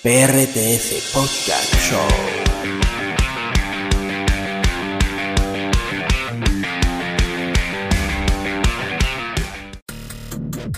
PRTS 0.00 1.10
Podcast 1.12 1.74
Show. 1.90 1.98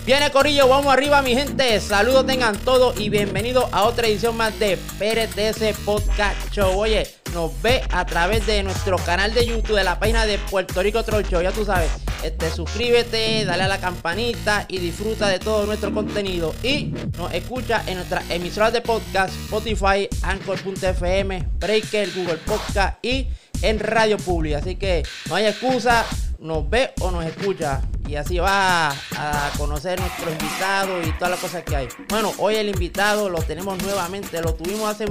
Viene 0.03 0.31
Corillo, 0.31 0.67
vamos 0.67 0.91
arriba 0.91 1.21
mi 1.21 1.35
gente. 1.35 1.79
Saludos 1.79 2.25
tengan 2.25 2.57
todos 2.57 2.99
y 2.99 3.09
bienvenidos 3.09 3.65
a 3.71 3.83
otra 3.83 4.07
edición 4.07 4.35
más 4.35 4.57
de 4.57 4.79
PRTS 4.97 5.77
Podcast 5.85 6.51
Show. 6.51 6.79
Oye, 6.79 7.20
nos 7.33 7.61
ve 7.61 7.81
a 7.91 8.05
través 8.05 8.45
de 8.45 8.63
nuestro 8.63 8.97
canal 8.97 9.33
de 9.33 9.45
YouTube, 9.45 9.75
de 9.75 9.83
la 9.83 9.99
página 9.99 10.25
de 10.25 10.37
Puerto 10.37 10.81
Rico 10.81 11.03
Troll 11.03 11.23
Show. 11.23 11.41
Ya 11.41 11.51
tú 11.51 11.65
sabes, 11.65 11.89
este, 12.23 12.51
suscríbete, 12.51 13.45
dale 13.45 13.63
a 13.63 13.67
la 13.67 13.79
campanita 13.79 14.65
y 14.67 14.77
disfruta 14.79 15.27
de 15.27 15.39
todo 15.39 15.65
nuestro 15.65 15.93
contenido. 15.93 16.53
Y 16.63 16.93
nos 17.17 17.33
escucha 17.33 17.83
en 17.87 17.95
nuestras 17.95 18.29
emisoras 18.29 18.73
de 18.73 18.81
podcast, 18.81 19.33
Spotify, 19.45 20.07
Anchor.fm, 20.21 21.47
Breaker, 21.59 22.09
Google 22.15 22.37
Podcast 22.45 23.03
y 23.03 23.27
en 23.61 23.79
Radio 23.79 24.17
Pública. 24.17 24.57
Así 24.59 24.75
que 24.75 25.03
no 25.29 25.35
hay 25.35 25.45
excusa, 25.45 26.05
nos 26.41 26.69
ve 26.69 26.91
o 26.99 27.11
nos 27.11 27.23
escucha. 27.25 27.81
Y 28.07 28.15
así 28.15 28.39
va 28.39 28.89
a 28.89 29.51
conocer 29.57 29.99
nuestro 29.99 30.29
invitado 30.29 31.01
y 31.01 31.11
todas 31.13 31.31
las 31.31 31.39
cosas 31.39 31.63
que 31.63 31.75
hay. 31.75 31.87
Bueno, 32.09 32.33
hoy 32.39 32.55
el 32.55 32.67
invitado 32.67 33.29
lo 33.29 33.41
tenemos 33.41 33.81
nuevamente. 33.81 34.41
Lo 34.41 34.53
tuvimos 34.53 34.89
hace 34.89 35.05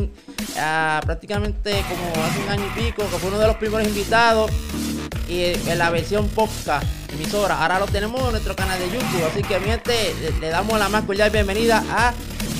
ah, 0.59 1.01
prácticamente 1.05 1.83
como 1.89 2.25
hace 2.25 2.41
un 2.41 2.49
año 2.51 2.65
y 2.67 2.81
pico, 2.81 3.03
que 3.09 3.17
fue 3.17 3.31
uno 3.31 3.39
de 3.39 3.47
los 3.47 3.57
primeros 3.57 3.87
invitados. 3.87 4.51
Y 5.29 5.45
en 5.45 5.79
la 5.79 5.91
versión 5.91 6.29
podcast, 6.29 6.85
emisora. 7.13 7.63
Ahora 7.63 7.79
lo 7.79 7.87
tenemos 7.87 8.21
en 8.23 8.33
nuestro 8.33 8.57
canal 8.57 8.79
de 8.81 8.87
YouTube. 8.91 9.25
Así 9.31 9.43
que, 9.43 9.61
mi 9.61 9.67
gente, 9.67 10.15
le, 10.21 10.33
le 10.39 10.49
damos 10.49 10.79
la 10.79 10.89
más 10.89 11.05
cordial 11.05 11.31
bienvenida 11.31 11.85
a 11.89 12.13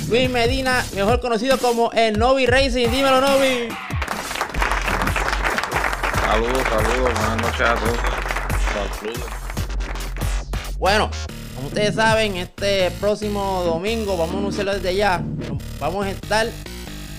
Luis 0.07 0.29
Medina, 0.29 0.83
mejor 0.95 1.19
conocido 1.19 1.57
como 1.57 1.91
el 1.91 2.17
Novi 2.17 2.45
Racing. 2.45 2.89
Dímelo, 2.89 3.19
Novi. 3.19 3.67
Saludos, 6.25 6.63
saludos, 6.63 7.13
buenas 7.13 7.41
noches 7.41 7.61
a 7.61 7.75
todos. 7.75 8.20
Bueno, 10.77 11.09
como 11.55 11.67
ustedes 11.67 11.95
saben, 11.95 12.37
este 12.37 12.91
próximo 12.99 13.63
domingo, 13.63 14.17
vamos 14.17 14.35
a 14.35 14.37
anunciarlo 14.39 14.73
desde 14.73 14.95
ya, 14.95 15.23
vamos 15.79 16.05
a 16.05 16.11
estar 16.11 16.47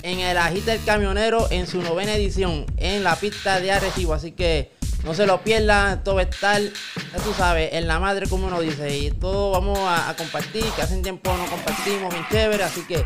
en 0.01 0.19
el 0.19 0.37
Agita 0.37 0.71
del 0.71 0.83
Camionero 0.83 1.47
en 1.49 1.65
su 1.65 1.81
novena 1.81 2.13
edición 2.13 2.65
en 2.77 3.03
la 3.03 3.15
pista 3.15 3.59
de 3.59 3.71
Arecibo. 3.71 4.13
Así 4.13 4.33
que 4.33 4.71
no 5.03 5.13
se 5.13 5.25
lo 5.25 5.41
pierdan, 5.41 6.03
todo 6.03 6.15
va 6.15 6.21
a 6.21 6.25
estar, 6.25 6.61
ya 6.61 7.19
tú 7.23 7.33
sabes, 7.37 7.73
en 7.73 7.87
la 7.87 7.99
madre 7.99 8.27
como 8.27 8.47
uno 8.47 8.59
dice. 8.59 8.97
Y 8.97 9.11
todo 9.11 9.51
vamos 9.51 9.79
a, 9.79 10.13
compartir, 10.17 10.63
que 10.75 10.81
hace 10.81 10.97
tiempo 11.01 11.33
no 11.37 11.45
compartimos, 11.45 12.13
bien 12.13 12.25
chévere. 12.29 12.63
Así 12.63 12.81
que 12.81 13.05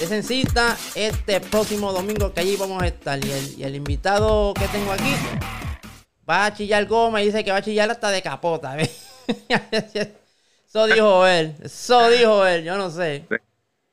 en 0.00 0.22
cita 0.22 0.76
este 0.94 1.40
próximo 1.40 1.92
domingo 1.92 2.32
que 2.32 2.40
allí 2.40 2.56
vamos 2.56 2.82
a 2.82 2.86
estar. 2.86 3.18
Y 3.22 3.62
el 3.62 3.74
invitado 3.74 4.54
que 4.54 4.66
tengo 4.68 4.92
aquí 4.92 5.14
va 6.28 6.46
a 6.46 6.54
chillar 6.54 6.86
goma 6.86 7.22
y 7.22 7.26
dice 7.26 7.44
que 7.44 7.50
va 7.50 7.58
a 7.58 7.62
chillar 7.62 7.90
hasta 7.90 8.10
de 8.10 8.22
capota. 8.22 8.76
Eso 10.68 10.86
dijo 10.86 11.26
él, 11.26 11.54
eso 11.62 12.10
dijo 12.10 12.44
él, 12.46 12.62
yo 12.62 12.76
no 12.76 12.90
sé. 12.90 13.24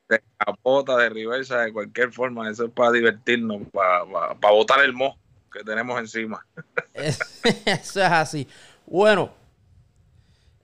De 0.09 0.21
capota, 0.37 0.97
de 0.97 1.09
reversa, 1.09 1.61
de 1.61 1.71
cualquier 1.71 2.11
forma, 2.11 2.49
eso 2.49 2.65
es 2.65 2.71
para 2.71 2.91
divertirnos, 2.91 3.61
para, 3.71 4.05
para, 4.05 4.35
para 4.35 4.53
botar 4.53 4.83
el 4.83 4.91
mo 4.91 5.17
que 5.51 5.63
tenemos 5.63 5.97
encima. 5.99 6.45
Eso 6.93 8.01
es 8.01 8.11
así. 8.11 8.47
Bueno, 8.85 9.31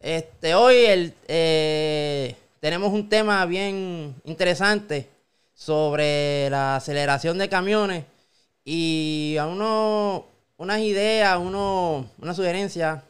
este 0.02 0.54
hoy 0.54 0.76
el, 0.86 1.14
eh, 1.28 2.36
tenemos 2.60 2.92
un 2.92 3.08
tema 3.08 3.46
bien 3.46 4.16
interesante 4.26 5.08
sobre 5.54 6.50
la 6.50 6.76
aceleración 6.76 7.38
de 7.38 7.50
camiones 7.50 8.06
y 8.66 9.38
a 9.40 9.48
uno 9.48 10.31
unas 10.62 10.80
ideas, 10.82 11.40
una 11.40 12.36
sugerencia 12.36 13.04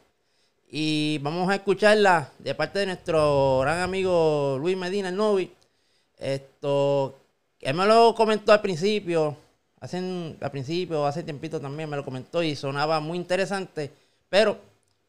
y 0.69 1.17
vamos 1.17 1.49
a 1.49 1.55
escucharla 1.55 2.31
de 2.39 2.55
parte 2.55 2.79
de 2.79 2.85
nuestro 2.85 3.59
gran 3.59 3.81
amigo 3.81 4.57
Luis 4.57 4.77
Medina, 4.77 5.09
el 5.09 5.17
Novi. 5.17 5.51
Esto, 6.17 7.13
él 7.59 7.73
me 7.73 7.85
lo 7.85 8.15
comentó 8.15 8.53
al 8.53 8.61
principio, 8.61 9.35
hace, 9.81 9.97
al 10.39 10.51
principio, 10.51 11.05
hace 11.05 11.23
tiempito 11.23 11.59
también 11.59 11.89
me 11.89 11.97
lo 11.97 12.05
comentó 12.05 12.41
y 12.41 12.55
sonaba 12.55 13.01
muy 13.01 13.17
interesante, 13.17 13.91
pero 14.29 14.57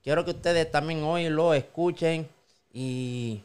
quiero 0.02 0.25
que 0.25 0.32
ustedes 0.32 0.69
también 0.69 1.04
hoy 1.04 1.28
lo 1.28 1.54
escuchen 1.54 2.26
y 2.72 3.41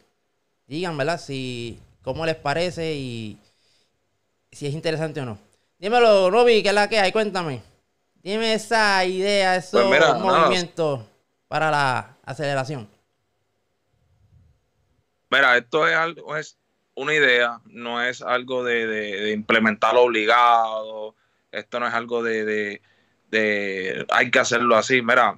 digan, 0.65 0.97
¿verdad? 0.97 1.21
Si, 1.21 1.77
cómo 2.01 2.25
les 2.25 2.35
parece 2.35 2.95
y 2.95 3.37
si 4.51 4.65
es 4.65 4.73
interesante 4.73 5.21
o 5.21 5.25
no. 5.25 5.37
Dímelo, 5.77 6.31
Roby, 6.31 6.63
¿qué 6.63 6.69
es 6.69 6.73
la 6.73 6.89
que 6.89 6.97
hay? 6.97 7.11
Cuéntame. 7.11 7.76
Dime 8.23 8.53
esa 8.53 9.03
idea, 9.05 9.55
esos 9.55 9.81
Pues 9.81 9.85
mira, 9.85 10.13
movimientos 10.15 11.01
para 11.47 11.71
la 11.71 12.17
aceleración. 12.25 12.89
Mira, 15.29 15.57
esto 15.57 15.87
es 15.87 15.95
algo, 15.95 16.35
es 16.35 16.57
una 16.95 17.13
idea, 17.13 17.59
no 17.65 18.01
es 18.01 18.21
algo 18.21 18.63
de, 18.63 18.87
de, 18.87 19.21
de 19.21 19.31
implementarlo 19.31 20.03
obligado, 20.03 21.15
esto 21.51 21.79
no 21.79 21.87
es 21.87 21.93
algo 21.93 22.23
de, 22.23 22.45
de, 22.45 22.81
de, 23.29 24.05
hay 24.09 24.31
que 24.31 24.39
hacerlo 24.39 24.75
así. 24.75 25.01
Mira, 25.01 25.37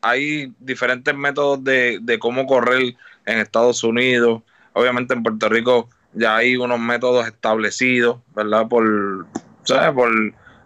hay 0.00 0.52
diferentes 0.58 1.14
métodos 1.14 1.62
de, 1.64 1.98
de 2.00 2.18
cómo 2.18 2.46
correr 2.46 2.94
en 3.26 3.38
Estados 3.38 3.82
Unidos, 3.84 4.42
obviamente 4.72 5.14
en 5.14 5.22
Puerto 5.22 5.48
Rico 5.48 5.88
ya 6.16 6.36
hay 6.36 6.56
unos 6.56 6.80
métodos 6.80 7.26
establecidos, 7.26 8.20
¿verdad? 8.34 8.66
Por, 8.68 9.26
¿sabes? 9.64 9.92
Por 9.92 10.10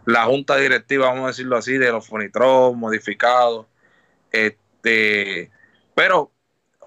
la 0.05 0.25
junta 0.25 0.57
directiva, 0.57 1.07
vamos 1.07 1.25
a 1.25 1.29
decirlo 1.29 1.57
así, 1.57 1.79
de 1.79 1.93
los 1.93 2.07
Fonitron 2.07 2.79
modificados. 2.79 3.67
Este, 4.31 5.51
pero 5.95 6.31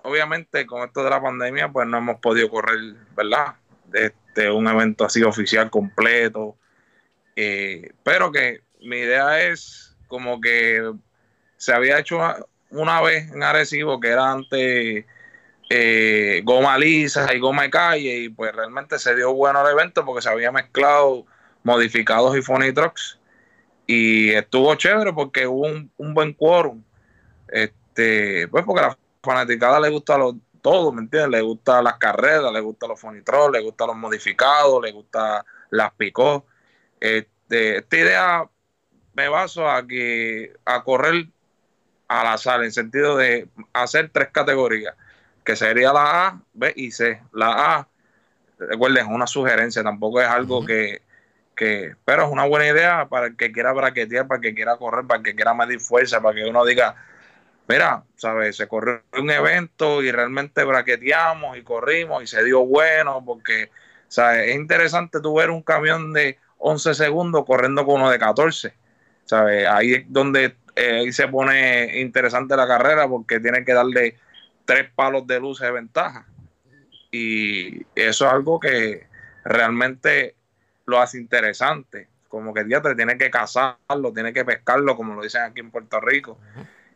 obviamente 0.04 0.66
con 0.66 0.84
esto 0.84 1.04
de 1.04 1.10
la 1.10 1.22
pandemia, 1.22 1.72
pues 1.72 1.88
no 1.88 1.98
hemos 1.98 2.20
podido 2.20 2.50
correr, 2.50 2.96
¿verdad? 3.16 3.56
Este, 3.94 4.50
un 4.50 4.68
evento 4.68 5.06
así 5.06 5.24
oficial 5.24 5.70
completo. 5.70 6.58
Eh, 7.36 7.92
pero 8.04 8.32
que 8.32 8.62
mi 8.82 8.98
idea 8.98 9.44
es 9.44 9.96
como 10.08 10.40
que 10.40 10.94
se 11.58 11.74
había 11.74 12.00
hecho 12.00 12.20
una 12.70 13.02
vez 13.02 13.32
en 13.32 13.42
Arecibo 13.42 14.00
que 14.00 14.10
era 14.10 14.32
antes 14.32 15.06
eh, 15.70 16.42
goma 16.44 16.78
lisa 16.78 17.34
y 17.34 17.40
goma 17.40 17.64
de 17.64 17.70
calle 17.70 18.18
y 18.18 18.30
pues 18.30 18.54
realmente 18.54 19.00
se 19.00 19.16
dio 19.16 19.34
bueno 19.34 19.66
el 19.66 19.72
evento 19.72 20.06
porque 20.06 20.22
se 20.22 20.30
había 20.30 20.52
mezclado 20.52 21.26
modificados 21.64 22.38
y 22.38 22.42
funny 22.42 22.74
trucks 22.74 23.20
y 23.86 24.32
estuvo 24.32 24.74
chévere 24.76 25.14
porque 25.14 25.48
hubo 25.48 25.68
un, 25.68 25.92
un 25.98 26.14
buen 26.14 26.34
quórum 26.34 26.84
este 27.48 28.48
pues 28.50 28.64
porque 28.66 28.84
a 28.84 28.88
la 28.90 28.98
fanaticada 29.22 29.80
le 29.80 29.90
gusta 29.90 30.18
lo, 30.18 30.38
todo 30.62 30.92
me 30.92 31.02
entiendes 31.02 31.32
le 31.32 31.42
gusta 31.42 31.82
las 31.82 31.98
carreras 31.98 32.52
le 32.52 32.60
gusta 32.60 32.88
los 32.88 33.00
funny 33.00 33.22
trucks 33.22 33.52
le 33.52 33.62
gusta 33.62 33.88
los 33.88 33.96
modificados 33.96 34.82
le 34.82 34.92
gusta 34.92 35.46
las 35.70 35.94
picó 35.94 36.46
este, 37.00 37.78
esta 37.78 37.98
idea 37.98 38.50
me 39.14 39.28
baso 39.28 39.70
a 39.70 39.86
que 39.86 40.54
a 40.66 40.84
correr 40.84 41.28
al 42.08 42.28
azar 42.28 42.64
en 42.64 42.72
sentido 42.72 43.18
de 43.18 43.48
hacer 43.74 44.10
tres 44.14 44.30
categorías 44.32 44.96
que 45.44 45.56
sería 45.56 45.94
la 45.94 46.28
A, 46.28 46.42
B 46.54 46.74
y 46.76 46.92
C. 46.92 47.22
La 47.34 47.78
A, 47.78 47.88
recuerden, 48.58 49.06
es 49.06 49.12
una 49.12 49.28
sugerencia, 49.28 49.84
tampoco 49.84 50.22
es 50.22 50.28
algo 50.28 50.60
uh 50.60 50.64
-huh. 50.64 50.68
que, 50.68 51.02
que, 51.56 51.96
pero 52.06 52.26
es 52.26 52.32
una 52.32 52.46
buena 52.46 52.68
idea 52.68 53.08
para 53.08 53.28
el 53.28 53.38
que 53.38 53.52
quiera 53.52 53.74
braquetear, 53.74 54.28
para 54.28 54.38
el 54.38 54.42
que 54.42 54.56
quiera 54.56 54.78
correr, 54.78 55.06
para 55.06 55.20
el 55.20 55.24
que 55.24 55.36
quiera 55.36 55.54
medir 55.54 55.80
fuerza, 55.80 56.22
para 56.22 56.36
que 56.36 56.46
uno 56.46 56.66
diga, 56.66 56.96
mira, 57.68 58.04
sabes, 58.16 58.58
se 58.58 58.68
corrió 58.68 59.02
un 59.20 59.30
evento 59.30 60.02
y 60.02 60.12
realmente 60.12 60.64
braqueteamos 60.64 61.58
y 61.58 61.64
corrimos 61.64 62.24
y 62.24 62.28
se 62.28 62.44
dio 62.44 62.66
bueno, 62.66 63.24
porque, 63.26 63.70
sabes, 64.08 64.50
es 64.50 64.56
interesante 64.56 65.22
tú 65.22 65.36
ver 65.36 65.50
un 65.50 65.62
camión 65.62 66.14
de 66.14 66.38
11 66.58 66.94
segundos 66.94 67.46
corriendo 67.46 67.86
con 67.86 68.02
uno 68.02 68.10
de 68.10 68.20
14, 68.20 68.74
sabes, 69.26 69.68
ahí 69.68 69.94
es 69.94 70.06
donde 70.08 70.56
eh, 70.76 71.00
ahí 71.00 71.12
se 71.12 71.28
pone 71.28 72.00
interesante 72.02 72.56
la 72.56 72.68
carrera 72.68 73.08
porque 73.08 73.40
tiene 73.40 73.64
que 73.64 73.74
darle 73.74 74.18
tres 74.66 74.90
palos 74.96 75.28
de 75.28 75.40
luz 75.40 75.60
de 75.60 75.72
ventaja. 75.72 76.26
Y 77.12 77.86
eso 77.96 78.26
es 78.26 78.34
algo 78.34 78.60
que 78.60 79.08
realmente 79.44 80.36
lo 80.86 81.00
hace 81.00 81.18
interesante. 81.18 82.08
Como 82.28 82.54
que 82.54 82.64
te 82.64 82.96
tiene 82.96 83.18
que 83.18 83.30
cazarlo, 83.30 84.12
tiene 84.14 84.34
que 84.34 84.44
pescarlo, 84.44 84.96
como 84.96 85.14
lo 85.14 85.22
dicen 85.22 85.44
aquí 85.44 85.60
en 85.60 85.72
Puerto 85.72 86.00
Rico. 86.00 86.40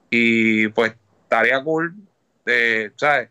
Y 0.10 0.68
pues 0.70 0.94
estaría 1.24 1.64
cool 1.64 1.94
de, 2.46 2.92
¿sabes? 2.96 3.30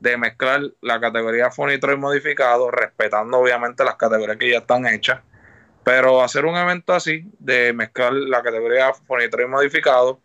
de 0.00 0.16
mezclar 0.16 0.60
la 0.82 1.00
categoría 1.00 1.50
Fonitro 1.50 1.92
y 1.92 1.96
modificado, 1.96 2.70
respetando 2.70 3.38
obviamente 3.38 3.84
las 3.84 3.96
categorías 3.96 4.36
que 4.36 4.50
ya 4.50 4.58
están 4.58 4.86
hechas. 4.86 5.20
Pero 5.82 6.22
hacer 6.22 6.44
un 6.44 6.56
evento 6.56 6.92
así, 6.92 7.24
de 7.38 7.72
mezclar 7.72 8.12
la 8.12 8.42
categoría 8.42 8.92
Fonitro 8.92 9.42
y 9.42 9.46
modificado, 9.46 10.20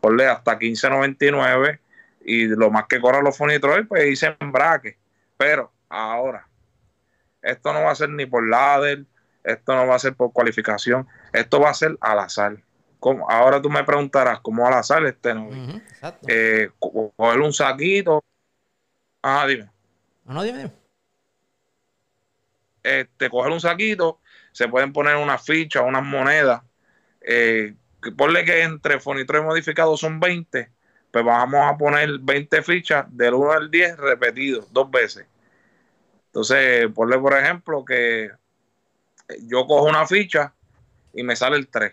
ponle 0.00 0.26
hasta 0.26 0.58
15.99 0.58 1.80
y 2.24 2.46
lo 2.46 2.70
más 2.70 2.86
que 2.86 3.00
corran 3.00 3.24
los 3.24 3.36
Fonitroid, 3.36 3.86
pues 3.86 4.06
hice 4.06 4.36
en 4.38 4.52
braque. 4.52 4.98
Pero 5.36 5.72
ahora, 5.88 6.46
esto 7.42 7.72
no 7.72 7.82
va 7.82 7.92
a 7.92 7.96
ser 7.96 8.10
ni 8.10 8.26
por 8.26 8.46
ladder, 8.46 9.04
esto 9.46 9.74
no 9.74 9.86
va 9.86 9.94
a 9.94 10.00
ser 10.00 10.14
por 10.14 10.32
cualificación, 10.32 11.06
esto 11.32 11.60
va 11.60 11.70
a 11.70 11.74
ser 11.74 11.96
al 12.00 12.18
azar. 12.18 12.56
Como, 12.98 13.30
ahora 13.30 13.62
tú 13.62 13.70
me 13.70 13.84
preguntarás, 13.84 14.40
¿cómo 14.40 14.66
al 14.66 14.74
azar 14.74 15.04
este 15.06 15.34
no? 15.34 15.48
eh, 16.26 16.70
coger 16.78 17.40
un 17.40 17.52
saquito. 17.52 18.24
Ah, 19.22 19.46
dime. 19.46 19.70
No, 20.24 20.42
dime, 20.42 20.58
dime. 20.58 20.72
Este, 22.82 23.30
coger 23.30 23.52
un 23.52 23.60
saquito, 23.60 24.20
se 24.52 24.68
pueden 24.68 24.92
poner 24.92 25.16
unas 25.16 25.44
fichas, 25.44 25.84
unas 25.86 26.02
monedas. 26.02 26.62
Eh, 27.20 27.74
ponle 28.16 28.44
que 28.44 28.62
entre 28.62 28.98
Fonitro 28.98 29.38
y 29.38 29.42
modificado 29.42 29.96
son 29.96 30.18
20, 30.18 30.70
pues 31.12 31.24
vamos 31.24 31.60
a 31.64 31.76
poner 31.76 32.18
20 32.20 32.62
fichas 32.62 33.06
del 33.10 33.34
1 33.34 33.52
al 33.52 33.70
10 33.70 33.96
repetidos 33.96 34.72
dos 34.72 34.90
veces. 34.90 35.26
Entonces, 36.26 36.88
ponle 36.94 37.18
por 37.18 37.34
ejemplo 37.34 37.84
que 37.84 38.30
yo 39.42 39.66
cojo 39.66 39.84
una 39.84 40.06
ficha 40.06 40.52
y 41.12 41.22
me 41.22 41.36
sale 41.36 41.56
el 41.56 41.68
3. 41.68 41.92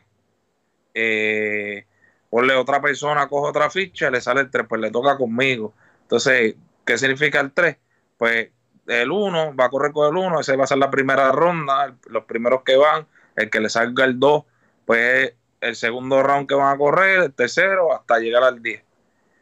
Eh, 0.94 1.86
ponle 2.30 2.54
otra 2.56 2.82
persona, 2.82 3.28
coge 3.28 3.50
otra 3.50 3.70
ficha, 3.70 4.10
le 4.10 4.22
sale 4.22 4.42
el 4.42 4.52
3, 4.52 4.66
pues 4.68 4.82
le 4.82 4.92
toca 4.92 5.18
conmigo. 5.18 5.74
Entonces, 6.02 6.56
¿qué 6.86 6.98
significa 6.98 7.40
el 7.40 7.52
3? 7.52 7.78
Pues 8.18 8.50
el 8.88 9.12
1 9.12 9.56
va 9.56 9.66
a 9.66 9.70
correr 9.70 9.92
con 9.92 10.08
el 10.10 10.24
1, 10.24 10.40
ese 10.40 10.56
va 10.56 10.66
a 10.66 10.68
ser 10.68 10.78
la 10.78 10.92
primera 10.92 11.32
ronda, 11.32 11.96
los 12.08 12.26
primeros 12.26 12.64
que 12.64 12.76
van, 12.76 13.08
el 13.36 13.50
que 13.50 13.60
le 13.60 13.70
salga 13.70 14.06
el 14.06 14.20
2, 14.20 14.44
pues 14.86 15.34
el 15.62 15.76
segundo 15.76 16.22
round 16.22 16.48
que 16.48 16.56
van 16.56 16.74
a 16.74 16.78
correr, 16.78 17.22
el 17.22 17.34
tercero, 17.34 17.94
hasta 17.94 18.20
llegar 18.20 18.44
al 18.44 18.62
10. 18.62 18.84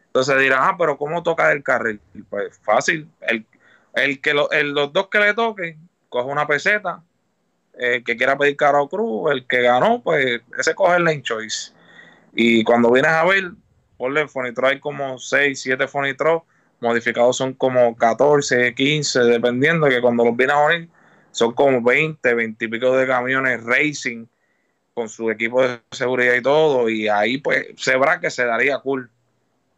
Entonces 0.07 0.37
dirán, 0.39 0.59
ah, 0.63 0.75
pero 0.77 0.97
¿cómo 0.97 1.23
toca 1.23 1.51
el 1.51 1.63
carril? 1.63 1.99
Pues 2.29 2.59
fácil, 2.59 3.09
el, 3.21 3.45
el 3.93 4.21
que 4.21 4.33
lo, 4.33 4.51
el, 4.51 4.71
los 4.71 4.93
dos 4.93 5.07
que 5.07 5.19
le 5.19 5.33
toquen, 5.33 5.89
coge 6.09 6.29
una 6.29 6.45
peseta, 6.45 7.01
el 7.81 8.03
que 8.03 8.15
quiera 8.15 8.37
pedir 8.37 8.55
caro 8.55 8.87
cruz, 8.87 9.31
el 9.31 9.47
que 9.47 9.63
ganó, 9.63 10.01
pues 10.03 10.41
ese 10.57 10.75
coge 10.75 10.97
el 10.97 11.03
lane 11.03 11.23
choice. 11.23 11.71
Y 12.33 12.63
cuando 12.63 12.91
vienes 12.91 13.11
a 13.11 13.25
ver, 13.25 13.51
ponle 13.97 14.27
Fonitro 14.27 14.67
hay 14.67 14.79
como 14.79 15.17
6, 15.17 15.59
7 15.59 15.87
Fonitro, 15.87 16.45
modificados 16.79 17.37
son 17.37 17.53
como 17.55 17.95
14, 17.95 18.75
15, 18.75 19.21
dependiendo, 19.21 19.89
que 19.89 19.99
cuando 19.99 20.23
los 20.23 20.37
vienes 20.37 20.55
a 20.55 20.67
ver, 20.67 20.87
son 21.31 21.53
como 21.53 21.81
20, 21.81 22.33
20 22.33 22.65
y 22.65 22.67
pico 22.67 22.95
de 22.95 23.07
camiones 23.07 23.63
racing 23.63 24.27
con 24.93 25.09
su 25.09 25.31
equipo 25.31 25.63
de 25.63 25.79
seguridad 25.89 26.35
y 26.35 26.41
todo, 26.41 26.87
y 26.87 27.07
ahí 27.07 27.39
pues 27.39 27.65
se 27.77 27.97
verá 27.97 28.19
que 28.19 28.29
se 28.29 28.45
daría 28.45 28.77
cool. 28.77 29.09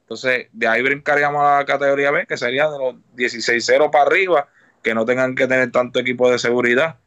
Entonces, 0.02 0.48
de 0.52 0.68
ahí 0.68 0.82
brincaríamos 0.82 1.42
a 1.42 1.60
la 1.60 1.66
categoría 1.66 2.12
B, 2.12 2.26
que 2.26 2.36
sería 2.36 2.70
de 2.70 2.78
los 2.78 2.96
16-0 3.16 3.90
para 3.92 4.06
arriba, 4.06 4.50
que 4.82 4.94
no 4.94 5.06
tengan 5.06 5.36
que 5.36 5.48
tener 5.48 5.72
tanto 5.72 6.00
equipo 6.00 6.30
de 6.30 6.38
seguridad 6.38 6.98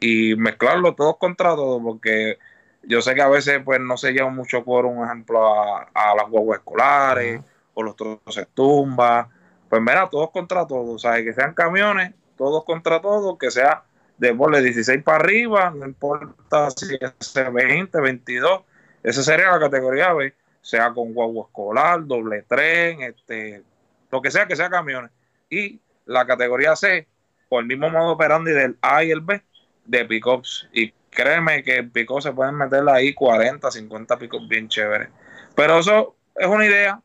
y 0.00 0.34
mezclarlo 0.36 0.94
todos 0.94 1.18
contra 1.18 1.54
todos, 1.54 1.82
porque 1.82 2.38
yo 2.82 3.02
sé 3.02 3.14
que 3.14 3.22
a 3.22 3.28
veces 3.28 3.60
pues 3.64 3.80
no 3.80 3.96
se 3.96 4.12
lleva 4.12 4.30
mucho 4.30 4.64
por 4.64 4.86
un 4.86 5.04
ejemplo, 5.04 5.62
a, 5.62 6.14
las 6.16 6.28
guaguas 6.28 6.58
escolares 6.58 7.42
o 7.74 7.82
los 7.82 7.94
trozos 7.96 8.48
tumba. 8.54 9.28
Pues 9.68 9.80
mira, 9.82 10.08
todos 10.10 10.30
contra 10.30 10.66
todos, 10.66 10.96
o 10.96 10.98
sea, 10.98 11.22
que 11.22 11.32
sean 11.32 11.54
camiones, 11.54 12.12
todos 12.36 12.64
contra 12.64 13.00
todos, 13.00 13.38
que 13.38 13.50
sea 13.50 13.84
de 14.18 14.32
de 14.34 14.62
16 14.62 15.02
para 15.02 15.18
arriba, 15.18 15.70
no 15.70 15.86
importa 15.86 16.70
si 16.70 16.98
es 17.00 17.34
20, 17.52 18.00
22, 18.00 18.62
esa 19.02 19.22
sería 19.22 19.50
la 19.50 19.58
categoría 19.58 20.12
B, 20.12 20.34
sea 20.60 20.92
con 20.92 21.14
guagua 21.14 21.46
escolar, 21.46 22.06
doble 22.06 22.42
tren, 22.42 23.02
este, 23.02 23.62
lo 24.10 24.20
que 24.20 24.30
sea 24.30 24.46
que 24.46 24.56
sea 24.56 24.68
camiones. 24.68 25.10
Y 25.48 25.80
la 26.04 26.26
categoría 26.26 26.76
C, 26.76 27.06
por 27.48 27.62
el 27.62 27.68
mismo 27.68 27.88
modo 27.88 28.12
operandi 28.12 28.52
del 28.52 28.76
A 28.82 29.04
y 29.04 29.10
el 29.10 29.22
B, 29.22 29.42
de 29.84 30.04
pickups. 30.04 30.68
Y 30.72 30.92
créeme 31.10 31.62
que 31.62 31.76
en 31.76 31.90
pick 31.90 32.08
se 32.20 32.32
pueden 32.32 32.54
meter 32.54 32.88
ahí 32.88 33.14
40, 33.14 33.70
50 33.70 34.18
pickups 34.18 34.48
bien 34.48 34.68
chéveres. 34.68 35.08
Pero 35.54 35.78
eso 35.78 36.16
es 36.36 36.46
una 36.46 36.66
idea 36.66 37.00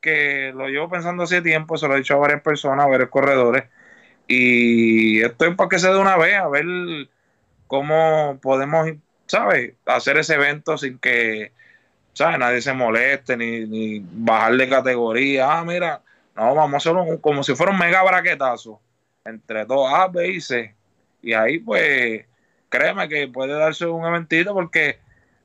que 0.00 0.52
lo 0.54 0.68
llevo 0.68 0.88
pensando 0.88 1.24
hace 1.24 1.42
tiempo, 1.42 1.76
se 1.76 1.88
lo 1.88 1.94
he 1.94 1.98
dicho 1.98 2.14
a 2.14 2.18
varias 2.18 2.42
personas, 2.42 2.86
a 2.86 2.88
varios 2.88 3.10
corredores. 3.10 3.64
Y 4.26 5.20
estoy 5.22 5.54
para 5.54 5.68
que 5.68 5.78
se 5.78 5.88
dé 5.88 5.96
una 5.96 6.16
vez, 6.16 6.36
a 6.36 6.48
ver 6.48 6.66
cómo 7.66 8.38
podemos, 8.42 8.88
¿sabes? 9.26 9.74
Hacer 9.86 10.18
ese 10.18 10.34
evento 10.34 10.78
sin 10.78 10.98
que, 10.98 11.52
¿sabes? 12.12 12.38
Nadie 12.38 12.62
se 12.62 12.72
moleste, 12.74 13.36
ni, 13.36 13.66
ni 13.66 14.00
bajar 14.00 14.56
de 14.56 14.68
categoría. 14.68 15.58
Ah, 15.58 15.64
mira, 15.64 16.02
no, 16.36 16.54
vamos 16.54 16.74
a 16.74 16.76
hacerlo 16.78 17.20
como 17.20 17.42
si 17.42 17.54
fuera 17.54 17.72
un 17.72 17.78
mega 17.78 18.02
braquetazo 18.02 18.80
entre 19.24 19.64
dos 19.64 19.92
A, 19.92 20.08
B 20.08 20.28
y 20.28 20.40
C. 20.40 20.74
Y 21.22 21.32
ahí, 21.32 21.58
pues, 21.60 22.24
créeme 22.68 23.08
que 23.08 23.28
puede 23.28 23.54
darse 23.54 23.86
un 23.86 24.04
eventito 24.06 24.54
porque 24.54 24.98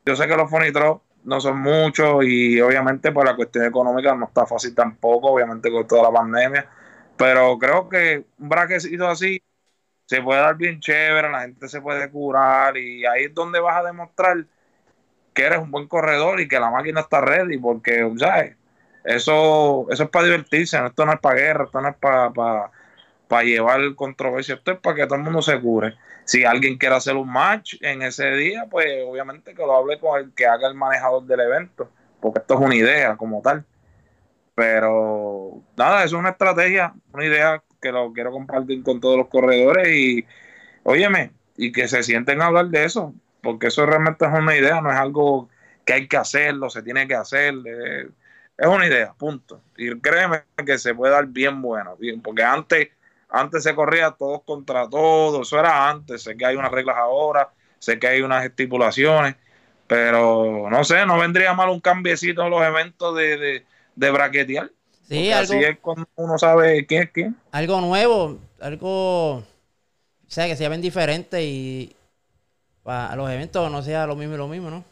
yo 0.06 0.16
sé 0.16 0.28
que 0.28 0.36
los 0.36 0.50
fonitros 0.50 1.02
no 1.24 1.40
son 1.40 1.60
muchos 1.62 2.24
y 2.26 2.60
obviamente 2.62 3.12
por 3.12 3.26
la 3.26 3.36
cuestión 3.36 3.66
económica 3.66 4.14
no 4.16 4.26
está 4.26 4.46
fácil 4.46 4.76
tampoco, 4.76 5.32
obviamente 5.32 5.72
con 5.72 5.88
toda 5.88 6.04
la 6.04 6.12
pandemia. 6.12 6.70
Pero 7.18 7.58
creo 7.60 7.88
que 7.90 8.26
un 8.40 8.50
braquecito 8.50 9.08
así 9.08 9.42
se 10.06 10.22
puede 10.22 10.42
dar 10.42 10.56
bien 10.58 10.80
chévere, 10.80 11.30
la 11.32 11.42
gente 11.42 11.68
se 11.70 11.82
puede 11.82 12.10
curar 12.12 12.78
y 12.78 13.06
ahí 13.06 13.26
es 13.26 13.34
donde 13.34 13.60
vas 13.60 13.78
a 13.78 13.84
demostrar 13.88 14.46
que 15.34 15.44
eres 15.46 15.60
un 15.60 15.72
buen 15.72 15.88
corredor 15.88 16.40
y 16.40 16.48
que 16.48 16.60
la 16.60 16.70
máquina 16.70 17.02
está 17.02 17.22
ready, 17.22 17.58
porque, 17.58 18.12
¿sabes? 18.18 18.56
Eso, 19.04 19.88
eso 19.90 20.04
es 20.04 20.10
para 20.10 20.26
divertirse, 20.26 20.78
esto 20.86 21.06
no 21.06 21.14
es 21.14 21.20
para 21.20 21.36
guerra, 21.36 21.66
esto 21.66 21.82
no 21.82 21.90
es 21.90 21.96
para, 21.98 22.32
para 22.32 22.72
para 23.34 23.46
llevar 23.46 23.96
controversia. 23.96 24.54
Esto 24.54 24.74
es 24.74 24.78
para 24.78 24.96
que 24.96 25.06
todo 25.08 25.16
el 25.16 25.24
mundo 25.24 25.42
se 25.42 25.60
cure. 25.60 25.96
Si 26.24 26.46
alguien 26.46 26.78
quiere 26.78 26.94
hacer 26.94 27.16
un 27.16 27.28
match 27.28 27.78
en 27.82 28.04
ese 28.04 28.30
día, 28.30 28.68
pues 28.70 28.86
obviamente 29.08 29.56
que 29.56 29.66
lo 29.66 29.76
hable 29.76 29.98
con 29.98 30.20
el 30.20 30.32
que 30.36 30.46
haga 30.46 30.68
el 30.68 30.76
manejador 30.76 31.24
del 31.24 31.40
evento, 31.40 31.90
porque 32.20 32.42
esto 32.42 32.54
es 32.54 32.60
una 32.60 32.76
idea 32.76 33.18
como 33.18 33.42
tal. 33.42 33.66
Pero 34.54 35.64
nada, 35.76 36.04
es 36.04 36.14
una 36.14 36.30
estrategia, 36.30 36.94
una 37.12 37.26
idea 37.26 37.64
que 37.82 37.92
lo 37.92 38.14
quiero 38.14 38.30
compartir 38.30 38.84
con 38.84 39.02
todos 39.02 39.18
los 39.18 39.30
corredores 39.30 39.88
y, 39.88 40.24
óyeme, 40.84 41.32
y 41.58 41.72
que 41.72 41.88
se 41.88 42.04
sienten 42.04 42.40
a 42.40 42.46
hablar 42.46 42.68
de 42.68 42.86
eso, 42.86 43.16
porque 43.42 43.66
eso 43.68 43.84
realmente 43.88 44.26
es 44.26 44.32
una 44.32 44.56
idea, 44.56 44.80
no 44.80 44.92
es 44.92 44.98
algo 44.98 45.50
que 45.86 45.94
hay 45.94 46.08
que 46.08 46.18
hacerlo, 46.18 46.70
se 46.70 46.84
tiene 46.84 47.08
que 47.08 47.16
hacer. 47.16 47.56
es 48.60 48.68
una 48.68 48.86
idea, 48.86 49.12
punto. 49.18 49.60
Y 49.76 50.00
créeme 50.02 50.44
que 50.64 50.78
se 50.78 50.94
puede 50.94 51.14
dar 51.14 51.26
bien 51.26 51.64
bueno, 51.64 51.96
bien, 51.98 52.22
porque 52.22 52.44
antes 52.44 52.90
antes 53.34 53.64
se 53.64 53.74
corría 53.74 54.12
todos 54.12 54.44
contra 54.46 54.88
todos, 54.88 55.48
eso 55.48 55.60
era 55.60 55.90
antes, 55.90 56.22
sé 56.22 56.38
que 56.38 56.46
hay 56.46 56.56
unas 56.56 56.72
reglas 56.72 56.96
ahora, 56.98 57.50
sé 57.80 57.98
que 57.98 58.08
hay 58.08 58.22
unas 58.22 58.46
estipulaciones, 58.46 59.36
pero 59.88 60.70
no 60.70 60.84
sé, 60.84 61.06
no 61.08 61.18
vendría 61.18 61.54
mal 61.54 61.70
un 61.70 61.82
cambiecito 61.82 62.44
en 62.44 62.52
los 62.52 62.62
eventos 62.62 63.16
de, 63.18 63.66
de, 63.96 64.12
braquetear. 64.12 64.72
Sí, 65.08 65.32
algo, 65.32 65.54
así 65.54 65.64
es 65.64 65.80
cuando 65.80 66.08
uno 66.16 66.38
sabe 66.38 66.86
quién 66.86 67.04
es 67.04 67.12
quién. 67.12 67.36
Algo 67.52 67.82
nuevo, 67.82 68.38
algo, 68.62 69.38
o 69.38 69.44
sea, 70.28 70.46
que 70.46 70.56
se 70.56 70.70
ven 70.70 70.82
diferentes 70.82 71.42
y 71.42 71.96
para 72.84 73.16
los 73.16 73.30
eventos 73.32 73.72
no 73.72 73.82
sea 73.82 74.06
lo 74.06 74.16
mismo 74.16 74.36
y 74.36 74.38
lo 74.38 74.48
mismo, 74.48 74.70
¿no? 74.70 74.86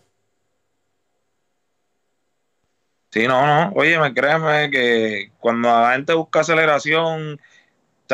Sí, 3.11 3.27
no, 3.27 3.45
no. 3.45 3.71
Oye, 3.75 3.99
me 3.99 4.13
créeme 4.13 4.71
que 4.71 5.31
cuando 5.37 5.67
la 5.69 5.91
gente 5.93 6.13
busca 6.13 6.39
aceleración 6.39 7.39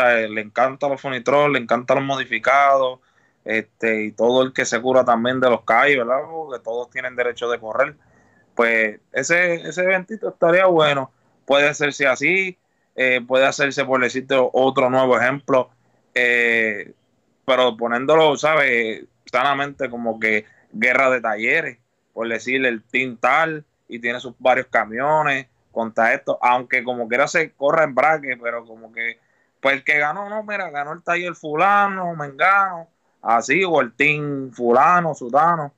le 0.04 0.42
encanta 0.42 0.88
los 0.88 1.02
fonitrol, 1.02 1.54
le 1.54 1.60
encantan 1.60 1.98
los 1.98 2.06
modificados, 2.06 3.00
este, 3.46 4.04
y 4.06 4.12
todo 4.12 4.44
el 4.44 4.54
que 4.54 4.66
se 4.66 4.82
cura 4.82 5.06
también 5.06 5.40
de 5.40 5.50
los 5.50 5.64
calles, 5.64 5.98
¿verdad? 5.98 6.22
Que 6.52 6.60
todos 6.60 6.90
tienen 6.90 7.16
derecho 7.16 7.50
de 7.50 7.60
correr. 7.60 7.96
Pues 8.56 9.00
ese, 9.14 9.56
ese 9.56 9.84
eventito 9.84 10.30
estaría 10.30 10.66
bueno. 10.66 11.12
Puede 11.46 11.70
hacerse 11.70 12.08
así, 12.08 12.58
eh, 12.96 13.22
puede 13.26 13.46
hacerse, 13.46 13.86
por 13.86 14.02
decirte, 14.02 14.36
otro 14.38 14.90
nuevo 14.90 15.18
ejemplo, 15.18 15.70
eh, 16.14 16.94
pero 17.46 17.78
poniéndolo, 17.78 18.36
¿sabes? 18.36 19.06
Sanamente 19.32 19.90
como 19.90 20.20
que 20.20 20.46
guerra 20.74 21.10
de 21.10 21.22
talleres, 21.22 21.78
por 22.14 22.28
decirle 22.28 22.70
el 22.70 22.84
team 22.84 23.18
tal, 23.18 23.64
y 23.88 24.00
tiene 24.00 24.20
sus 24.20 24.34
varios 24.40 24.68
camiones 24.68 25.48
contra 25.72 26.14
esto, 26.14 26.38
aunque 26.42 26.84
como 26.84 27.08
quiera 27.08 27.28
se 27.28 27.52
corra 27.52 27.84
en 27.84 27.96
braque, 27.96 28.38
pero 28.42 28.66
como 28.66 28.92
que 28.92 29.20
pues 29.62 29.76
el 29.76 29.84
que 29.84 29.98
ganó, 29.98 30.30
no, 30.30 30.44
mira, 30.44 30.70
ganó 30.70 30.94
el 30.94 31.04
taller 31.04 31.36
fulano, 31.36 32.16
mengano, 32.16 32.88
así, 33.22 33.64
o 33.64 33.82
el 33.82 33.94
team 33.94 34.52
fulano, 34.52 35.14
sudano. 35.16 35.74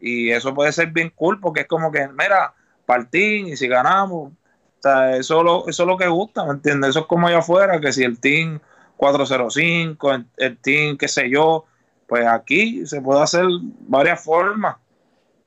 Y 0.00 0.30
eso 0.30 0.54
puede 0.54 0.72
ser 0.72 0.88
bien 0.88 1.10
cool 1.14 1.40
porque 1.40 1.62
es 1.62 1.66
como 1.66 1.90
que, 1.90 2.06
mira, 2.08 2.54
partín 2.86 3.48
y 3.48 3.56
si 3.56 3.68
ganamos, 3.68 4.32
o 4.32 4.82
sea, 4.82 5.16
eso, 5.16 5.42
lo, 5.42 5.68
eso 5.68 5.82
es 5.82 5.86
lo 5.86 5.96
que 5.96 6.08
gusta, 6.08 6.44
¿me 6.44 6.52
entiendes? 6.52 6.90
Eso 6.90 7.00
es 7.00 7.06
como 7.06 7.26
allá 7.26 7.38
afuera, 7.38 7.80
que 7.80 7.92
si 7.92 8.04
el 8.04 8.20
team 8.20 8.60
405, 8.96 10.12
el, 10.36 10.58
team, 10.58 10.96
qué 10.96 11.08
sé 11.08 11.28
yo, 11.30 11.64
pues 12.06 12.26
aquí 12.26 12.86
se 12.86 13.00
puede 13.00 13.22
hacer 13.22 13.44
varias 13.88 14.22
formas, 14.22 14.76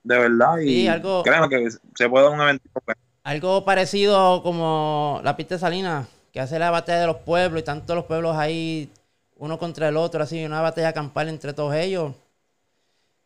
de 0.04 0.18
verdad. 0.18 0.58
Y 0.60 0.88
algo, 0.88 1.24
créeme 1.24 1.50
que 1.50 1.70
se 1.70 2.10
puede 2.10 2.26
dar 2.26 2.34
un 2.34 2.42
evento. 2.42 2.70
Algo 3.24 3.64
parecido 3.64 4.42
como 4.42 5.22
la 5.24 5.36
pista 5.36 5.56
de 5.56 5.60
Salinas 5.60 6.08
que 6.38 6.42
hace 6.42 6.60
la 6.60 6.70
batalla 6.70 7.02
de 7.02 7.08
los 7.08 7.18
pueblos 7.18 7.62
y 7.62 7.66
tanto 7.66 7.96
los 7.96 8.06
pueblos 8.06 8.36
ahí 8.38 8.92
uno 9.38 9.58
contra 9.58 9.90
el 9.90 9.98
otro, 9.98 10.22
así 10.22 10.46
una 10.46 10.62
batalla 10.62 10.94
campal 10.94 11.30
entre 11.30 11.52
todos 11.52 11.74
ellos. 11.74 12.14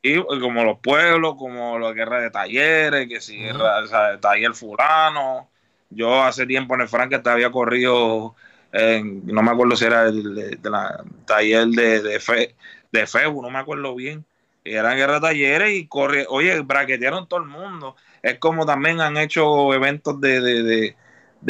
y 0.02 0.16
como 0.40 0.64
los 0.64 0.80
pueblos, 0.80 1.36
como 1.38 1.78
la 1.78 1.92
guerra 1.92 2.22
de 2.22 2.32
talleres, 2.32 3.10
que 3.10 3.20
si 3.20 3.38
guerra, 3.38 3.80
o 4.16 4.20
taller 4.20 4.54
fulano. 4.54 5.50
Yo 5.90 6.24
hace 6.24 6.46
tiempo 6.48 6.76
en 6.76 6.82
el 6.82 6.88
Frank 6.88 7.22
te 7.22 7.30
había 7.30 7.52
corrido, 7.52 8.34
no 8.72 9.44
me 9.44 9.52
acuerdo 9.52 9.76
si 9.76 9.84
era 9.86 10.04
el 10.08 10.34
de, 10.62 10.70
la 10.70 11.04
taller 11.26 11.68
de, 11.68 12.02
de, 12.02 12.20
fe, 12.22 12.56
de 12.94 13.08
Facebook, 13.08 13.44
no 13.44 13.50
me 13.50 13.60
acuerdo 13.60 13.94
bien. 13.94 14.26
Y 14.64 14.72
eran 14.76 14.96
guerra 14.96 15.16
de 15.16 15.22
talleres 15.22 15.74
y 15.74 15.86
corre, 15.86 16.26
oye, 16.30 16.62
braquetearon 16.62 17.28
todo 17.28 17.42
el 17.42 17.48
mundo. 17.48 17.98
Es 18.22 18.40
como 18.40 18.66
también 18.66 19.02
han 19.02 19.18
hecho 19.18 19.74
eventos 19.74 20.22
de, 20.22 20.40
de, 20.40 20.64
de 20.64 20.96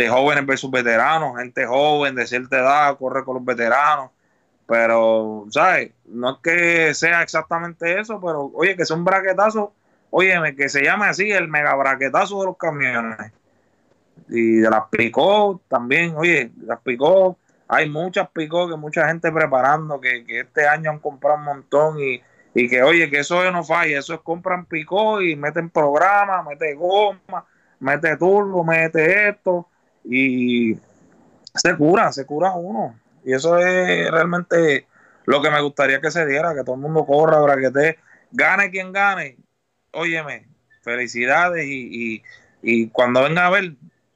jóvenes 0.10 0.45
versus 0.45 0.71
veteranos, 0.71 1.38
gente 1.38 1.65
joven 1.65 2.15
de 2.15 2.25
cierta 2.25 2.60
edad 2.60 2.98
corre 2.98 3.24
con 3.24 3.36
los 3.36 3.45
veteranos 3.45 4.12
pero, 4.71 5.48
¿sabes? 5.50 5.91
No 6.05 6.29
es 6.29 6.38
que 6.41 6.93
sea 6.93 7.24
exactamente 7.24 8.00
eso, 8.00 8.21
pero 8.21 8.51
oye, 8.53 8.77
que 8.77 8.86
sea 8.86 8.95
un 8.95 9.03
braquetazo, 9.03 9.74
óyeme, 10.12 10.55
que 10.55 10.69
se 10.69 10.81
llame 10.81 11.07
así 11.07 11.29
el 11.29 11.50
mega 11.50 11.75
braquetazo 11.75 12.39
de 12.39 12.45
los 12.45 12.57
camiones. 12.57 13.33
Y 14.29 14.60
de 14.60 14.69
las 14.69 14.83
picó 14.89 15.60
también, 15.67 16.15
oye, 16.15 16.53
las 16.63 16.79
picó, 16.79 17.38
hay 17.67 17.89
muchas 17.89 18.29
picó 18.29 18.69
que 18.69 18.77
mucha 18.77 19.10
gente 19.10 19.29
preparando, 19.29 20.00
que, 20.00 20.24
este 20.25 20.65
año 20.65 20.91
han 20.91 21.00
comprado 21.00 21.39
un 21.39 21.43
montón 21.43 22.00
y, 22.00 22.21
y 22.53 22.69
que, 22.69 22.81
oye, 22.81 23.10
que 23.10 23.19
eso 23.19 23.51
no 23.51 23.65
falla, 23.65 24.00
eso 24.00 24.13
es 24.13 24.21
compran 24.21 24.63
picó 24.63 25.21
y 25.21 25.36
meten 25.36 25.69
programa, 25.69 26.43
mete 26.43 26.75
goma, 26.75 27.45
mete 27.81 28.15
turbo, 28.15 28.63
mete 28.63 29.27
esto 29.27 29.67
y 30.03 30.75
se 31.55 31.75
cura, 31.77 32.12
se 32.12 32.25
cura 32.25 32.53
uno. 32.53 33.00
Y 33.24 33.34
eso 33.34 33.58
es 33.58 34.10
realmente 34.10 34.88
lo 35.25 35.41
que 35.41 35.51
me 35.51 35.62
gustaría 35.62 36.01
que 36.01 36.12
se 36.12 36.25
diera, 36.25 36.55
que 36.55 36.63
todo 36.63 36.75
el 36.75 36.81
mundo 36.81 37.05
corra, 37.05 37.39
braquete, 37.39 38.00
gane 38.31 38.72
quien 38.72 38.91
gane. 38.91 39.38
Óyeme, 39.93 40.48
felicidades 40.81 41.65
y, 41.67 42.24
cuando 42.91 43.24
venga 43.24 43.48
a 43.48 43.50
ver 43.50 43.74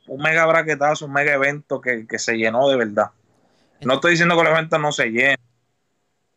un 0.08 0.22
mega 0.22 0.46
braquetazo, 0.46 1.06
un 1.06 1.14
mega 1.14 1.34
evento 1.34 1.82
que, 1.82 2.06
se 2.18 2.38
llenó 2.38 2.70
de 2.70 2.78
verdad. 2.78 3.12
No 3.82 3.96
estoy 3.96 4.12
diciendo 4.12 4.36
que 4.36 4.42
el 4.42 4.54
evento 4.54 4.78
no 4.78 4.92
se 4.92 5.10
llene, 5.10 5.38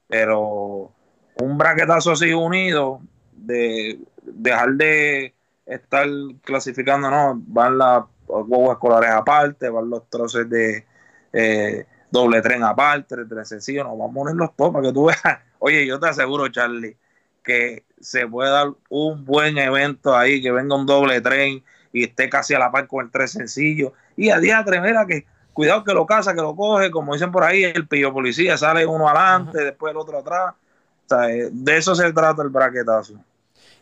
pero 0.08 0.92
un 1.36 1.58
braquetazo 1.58 2.12
así 2.12 2.32
unido, 2.32 3.00
de 3.32 3.98
dejar 4.22 4.72
de 4.72 5.34
estar 5.66 6.06
clasificando, 6.42 7.10
no, 7.10 7.40
van 7.46 7.78
las 7.78 8.04
huevos 8.28 8.72
escolares 8.72 9.10
aparte, 9.10 9.68
van 9.68 9.90
los 9.90 10.08
troces 10.08 10.48
de 10.48 10.84
eh, 11.32 11.86
doble 12.10 12.40
tren 12.42 12.62
aparte, 12.62 13.24
tren 13.24 13.44
sencillo, 13.44 13.84
nos 13.84 13.98
vamos 13.98 14.10
a 14.10 14.14
poner 14.14 14.34
los 14.36 14.56
todos 14.56 14.72
para 14.72 14.86
que 14.88 14.92
tú 14.92 15.06
veas. 15.06 15.20
Oye, 15.58 15.86
yo 15.86 15.98
te 15.98 16.08
aseguro, 16.08 16.48
Charlie, 16.48 16.96
que 17.42 17.84
se 18.00 18.26
puede 18.26 18.50
dar 18.50 18.68
un 18.88 19.24
buen 19.24 19.58
evento 19.58 20.16
ahí, 20.16 20.40
que 20.40 20.52
venga 20.52 20.76
un 20.76 20.86
doble 20.86 21.20
tren 21.20 21.64
y 21.92 22.04
esté 22.04 22.28
casi 22.28 22.54
a 22.54 22.58
la 22.58 22.70
par 22.70 22.86
con 22.86 23.04
el 23.04 23.10
tren 23.10 23.28
sencillo. 23.28 23.92
Y 24.16 24.30
a 24.30 24.38
día 24.38 24.64
mira 24.82 25.06
que 25.06 25.26
cuidado 25.52 25.82
que 25.82 25.92
lo 25.92 26.06
caza, 26.06 26.34
que 26.34 26.40
lo 26.40 26.54
coge, 26.54 26.90
como 26.90 27.14
dicen 27.14 27.32
por 27.32 27.42
ahí, 27.42 27.64
el 27.64 27.88
pillo 27.88 28.12
policía 28.12 28.56
sale 28.56 28.86
uno 28.86 29.08
adelante, 29.08 29.64
después 29.64 29.90
el 29.90 29.96
otro 29.96 30.18
atrás. 30.18 30.54
O 30.54 31.08
sea, 31.08 31.30
eh, 31.30 31.48
de 31.50 31.76
eso 31.76 31.94
se 31.94 32.12
trata 32.12 32.42
el 32.42 32.48
braquetazo. 32.48 33.14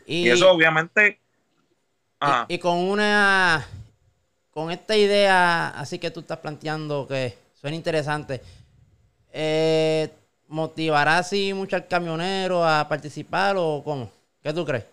Y, 0.07 0.29
eso 0.29 0.51
obviamente... 0.51 1.21
y 2.49 2.59
con 2.59 2.79
una... 2.79 3.67
Con 4.57 4.71
esta 4.71 4.97
idea 4.97 5.69
así 5.69 5.99
que 5.99 6.11
tú 6.11 6.21
estás 6.21 6.39
planteando 6.39 7.07
que 7.07 7.37
Suena 7.61 7.77
interesante. 7.77 8.41
Eh, 9.31 10.09
¿Motivará 10.49 11.19
así 11.19 11.53
mucho 11.53 11.77
al 11.77 11.87
camionero 11.87 12.67
a 12.67 12.89
participar 12.89 13.57
o 13.59 13.83
cómo? 13.85 14.11
¿Qué 14.43 14.55
tú 14.55 14.65
crees? 14.65 14.87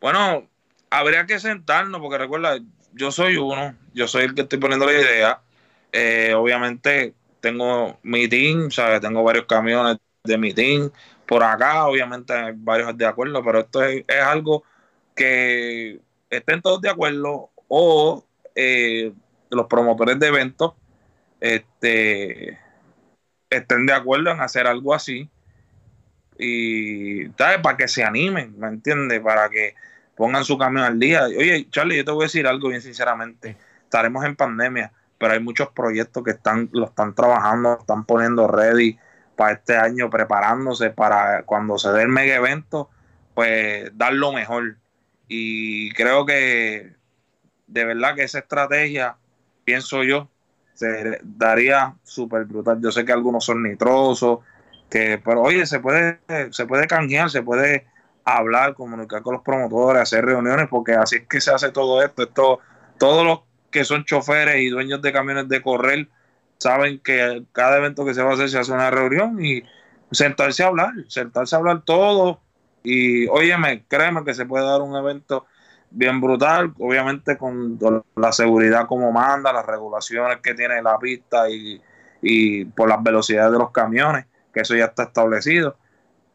Bueno, 0.00 0.48
habría 0.90 1.24
que 1.24 1.38
sentarnos 1.38 2.00
porque 2.00 2.18
recuerda, 2.18 2.58
yo 2.94 3.12
soy 3.12 3.36
uno, 3.36 3.76
yo 3.94 4.08
soy 4.08 4.24
el 4.24 4.34
que 4.34 4.40
estoy 4.40 4.58
poniendo 4.58 4.86
la 4.86 4.92
idea. 4.92 5.40
Eh, 5.92 6.34
obviamente 6.34 7.14
tengo 7.40 8.00
mi 8.02 8.26
team, 8.26 8.72
¿sabes? 8.72 9.00
tengo 9.00 9.22
varios 9.22 9.44
camiones 9.46 9.98
de 10.24 10.36
mi 10.36 10.52
team. 10.52 10.90
Por 11.26 11.44
acá, 11.44 11.86
obviamente, 11.86 12.32
hay 12.32 12.54
varios 12.56 12.98
de 12.98 13.06
acuerdo, 13.06 13.40
pero 13.44 13.60
esto 13.60 13.84
es, 13.84 14.04
algo 14.20 14.64
que 15.14 16.00
estén 16.30 16.62
todos 16.62 16.80
de 16.80 16.88
acuerdo 16.88 17.50
o 17.68 18.24
eh, 18.54 19.12
los 19.50 19.66
promotores 19.66 20.18
de 20.18 20.26
eventos 20.28 20.72
este, 21.40 22.58
estén 23.48 23.86
de 23.86 23.92
acuerdo 23.92 24.30
en 24.30 24.40
hacer 24.40 24.66
algo 24.66 24.94
así 24.94 25.28
y 26.38 27.26
¿sabes? 27.36 27.58
para 27.62 27.76
que 27.76 27.88
se 27.88 28.02
animen, 28.02 28.58
¿me 28.58 28.68
entiendes? 28.68 29.20
Para 29.20 29.50
que 29.50 29.74
pongan 30.16 30.44
su 30.44 30.56
camión 30.56 30.84
al 30.84 30.98
día. 30.98 31.24
Oye, 31.24 31.68
Charlie, 31.70 31.98
yo 31.98 32.04
te 32.04 32.10
voy 32.12 32.24
a 32.24 32.26
decir 32.26 32.46
algo 32.46 32.68
bien 32.68 32.80
sinceramente. 32.80 33.56
Estaremos 33.84 34.24
en 34.24 34.36
pandemia, 34.36 34.92
pero 35.18 35.34
hay 35.34 35.40
muchos 35.40 35.68
proyectos 35.70 36.22
que 36.22 36.30
están, 36.30 36.68
lo 36.72 36.86
están 36.86 37.14
trabajando, 37.14 37.78
están 37.80 38.04
poniendo 38.04 38.48
ready 38.48 38.98
para 39.36 39.52
este 39.52 39.76
año, 39.76 40.08
preparándose 40.10 40.90
para 40.90 41.42
cuando 41.42 41.78
se 41.78 41.90
dé 41.90 42.02
el 42.02 42.08
mega 42.08 42.34
evento, 42.34 42.90
pues 43.34 43.90
dar 43.96 44.12
lo 44.12 44.32
mejor. 44.32 44.76
Y 45.32 45.92
creo 45.92 46.26
que 46.26 46.92
de 47.68 47.84
verdad 47.84 48.16
que 48.16 48.24
esa 48.24 48.40
estrategia 48.40 49.16
pienso 49.64 50.02
yo, 50.02 50.28
se 50.74 51.20
daría 51.22 51.94
súper 52.02 52.46
brutal. 52.46 52.80
Yo 52.82 52.90
sé 52.90 53.04
que 53.04 53.12
algunos 53.12 53.44
son 53.44 53.62
nitrosos, 53.62 54.40
que, 54.90 55.20
pero 55.24 55.42
oye, 55.42 55.66
se 55.66 55.78
puede, 55.78 56.18
se 56.50 56.66
puede 56.66 56.88
canjear, 56.88 57.30
se 57.30 57.42
puede 57.42 57.86
hablar, 58.24 58.74
comunicar 58.74 59.22
con 59.22 59.34
los 59.34 59.42
promotores, 59.44 60.02
hacer 60.02 60.24
reuniones, 60.24 60.66
porque 60.68 60.94
así 60.94 61.16
es 61.16 61.28
que 61.28 61.40
se 61.40 61.52
hace 61.52 61.70
todo 61.70 62.02
esto. 62.02 62.24
esto 62.24 62.58
todos 62.98 63.24
los 63.24 63.40
que 63.70 63.84
son 63.84 64.04
choferes 64.04 64.60
y 64.60 64.68
dueños 64.68 65.00
de 65.00 65.12
camiones 65.12 65.48
de 65.48 65.62
correr 65.62 66.08
saben 66.58 66.98
que 66.98 67.44
cada 67.52 67.78
evento 67.78 68.04
que 68.04 68.14
se 68.14 68.22
va 68.22 68.32
a 68.32 68.34
hacer 68.34 68.50
se 68.50 68.58
hace 68.58 68.72
una 68.72 68.90
reunión 68.90 69.42
y 69.44 69.62
sentarse 70.10 70.64
a 70.64 70.66
hablar, 70.66 70.92
sentarse 71.06 71.54
a 71.54 71.60
hablar 71.60 71.82
todo. 71.84 72.40
Y 72.82 73.26
óyeme, 73.28 73.84
créeme 73.86 74.24
que 74.24 74.34
se 74.34 74.46
puede 74.46 74.64
dar 74.64 74.80
un 74.80 74.96
evento 74.96 75.46
bien 75.90 76.20
brutal, 76.20 76.72
obviamente 76.78 77.36
con 77.36 77.78
la 78.16 78.32
seguridad 78.32 78.86
como 78.86 79.10
manda, 79.12 79.52
las 79.52 79.66
regulaciones 79.66 80.38
que 80.38 80.54
tiene 80.54 80.80
la 80.82 80.98
pista 80.98 81.46
y, 81.50 82.64
por 82.76 82.88
las 82.88 83.02
velocidades 83.02 83.52
de 83.52 83.58
los 83.58 83.70
camiones, 83.70 84.26
que 84.52 84.60
eso 84.60 84.74
ya 84.76 84.86
está 84.86 85.04
establecido. 85.04 85.76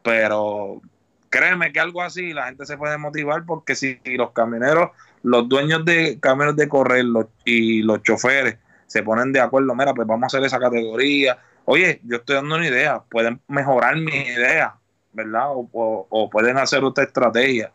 Pero 0.03 0.81
créeme 1.29 1.71
que 1.71 1.79
algo 1.79 2.01
así 2.01 2.33
la 2.33 2.45
gente 2.45 2.65
se 2.65 2.77
puede 2.77 2.97
motivar 2.97 3.45
porque 3.45 3.75
si 3.75 3.99
los 4.05 4.31
camioneros, 4.31 4.91
los 5.23 5.49
dueños 5.49 5.83
de 5.83 6.19
camiones 6.19 6.55
de 6.55 6.69
correr 6.69 7.05
y 7.45 7.81
los 7.81 8.03
choferes 8.03 8.57
se 8.87 9.01
ponen 9.03 9.33
de 9.33 9.39
acuerdo, 9.39 9.73
mira, 9.73 9.93
pues 9.93 10.07
vamos 10.07 10.23
a 10.23 10.27
hacer 10.27 10.45
esa 10.45 10.59
categoría. 10.59 11.37
Oye, 11.65 11.99
yo 12.03 12.17
estoy 12.17 12.35
dando 12.35 12.55
una 12.55 12.67
idea, 12.67 13.01
pueden 13.09 13.41
mejorar 13.47 13.95
mi 13.95 14.15
idea, 14.15 14.75
¿verdad? 15.15 15.48
O, 15.53 16.07
o 16.10 16.29
pueden 16.29 16.57
hacer 16.57 16.84
otra 16.84 17.05
estrategia. 17.05 17.72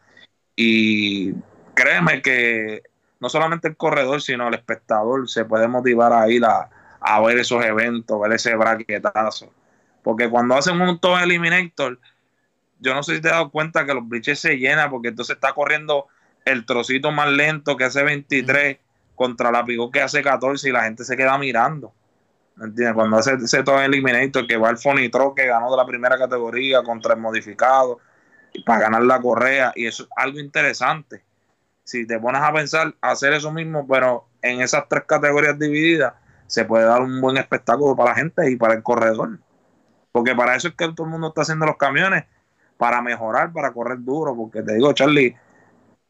Y 0.54 1.32
créeme 1.74 2.22
que 2.22 2.82
no 3.20 3.28
solamente 3.28 3.68
el 3.68 3.76
corredor, 3.76 4.22
sino 4.22 4.48
el 4.48 4.54
espectador 4.54 5.28
se 5.28 5.44
puede 5.44 5.68
motivar 5.68 6.12
a 6.12 6.28
ir 6.28 6.42
a, 6.44 7.20
ver 7.20 7.38
esos 7.38 7.64
eventos, 7.64 8.20
ver 8.20 8.32
ese 8.32 8.56
braquetazo. 8.56 9.52
Porque 10.02 10.28
cuando 10.28 10.54
hacen 10.54 10.80
un 10.80 10.98
top 10.98 11.18
eliminator, 11.22 11.98
yo 12.80 12.94
no 12.94 13.02
sé 13.02 13.16
si 13.16 13.20
te 13.20 13.28
has 13.28 13.34
dado 13.34 13.50
cuenta 13.50 13.84
que 13.84 13.94
los 13.94 14.08
briches 14.08 14.40
se 14.40 14.56
llenan, 14.56 14.90
porque 14.90 15.08
entonces 15.08 15.36
está 15.36 15.52
corriendo 15.52 16.06
el 16.46 16.64
trocito 16.64 17.10
más 17.12 17.30
lento 17.30 17.76
que 17.76 17.84
hace 17.84 18.02
23 18.02 18.78
contra 19.14 19.52
la 19.52 19.66
pico 19.66 19.90
que 19.90 20.00
hace 20.00 20.22
14 20.22 20.70
y 20.70 20.72
la 20.72 20.84
gente 20.84 21.04
se 21.04 21.16
queda 21.16 21.36
mirando. 21.36 21.92
¿Entiendes? 22.60 22.94
Cuando 22.94 23.16
hace 23.16 23.34
ese 23.34 23.62
top 23.62 23.80
eliminator 23.80 24.46
que 24.46 24.56
va 24.56 24.70
el 24.70 24.78
Fonitro 24.78 25.34
que 25.34 25.46
ganó 25.46 25.70
de 25.70 25.76
la 25.76 25.86
primera 25.86 26.18
categoría 26.18 26.82
contra 26.82 27.14
el 27.14 27.20
modificado 27.20 27.98
para 28.66 28.80
ganar 28.80 29.02
la 29.02 29.20
correa, 29.20 29.72
y 29.74 29.86
eso 29.86 30.02
es 30.04 30.08
algo 30.16 30.38
interesante 30.38 31.24
si 31.90 32.06
te 32.06 32.20
pones 32.20 32.40
a 32.40 32.52
pensar 32.52 32.94
hacer 33.00 33.32
eso 33.32 33.50
mismo, 33.50 33.84
pero 33.84 34.28
en 34.42 34.60
esas 34.60 34.88
tres 34.88 35.02
categorías 35.08 35.58
divididas, 35.58 36.14
se 36.46 36.64
puede 36.64 36.84
dar 36.84 37.02
un 37.02 37.20
buen 37.20 37.36
espectáculo 37.36 37.96
para 37.96 38.10
la 38.10 38.16
gente 38.16 38.48
y 38.48 38.54
para 38.54 38.74
el 38.74 38.82
corredor. 38.84 39.40
Porque 40.12 40.36
para 40.36 40.54
eso 40.54 40.68
es 40.68 40.74
que 40.74 40.88
todo 40.92 41.06
el 41.06 41.10
mundo 41.10 41.28
está 41.28 41.42
haciendo 41.42 41.66
los 41.66 41.76
camiones, 41.76 42.26
para 42.76 43.02
mejorar, 43.02 43.52
para 43.52 43.72
correr 43.72 43.98
duro. 44.02 44.36
Porque 44.36 44.62
te 44.62 44.74
digo, 44.74 44.92
Charlie, 44.92 45.36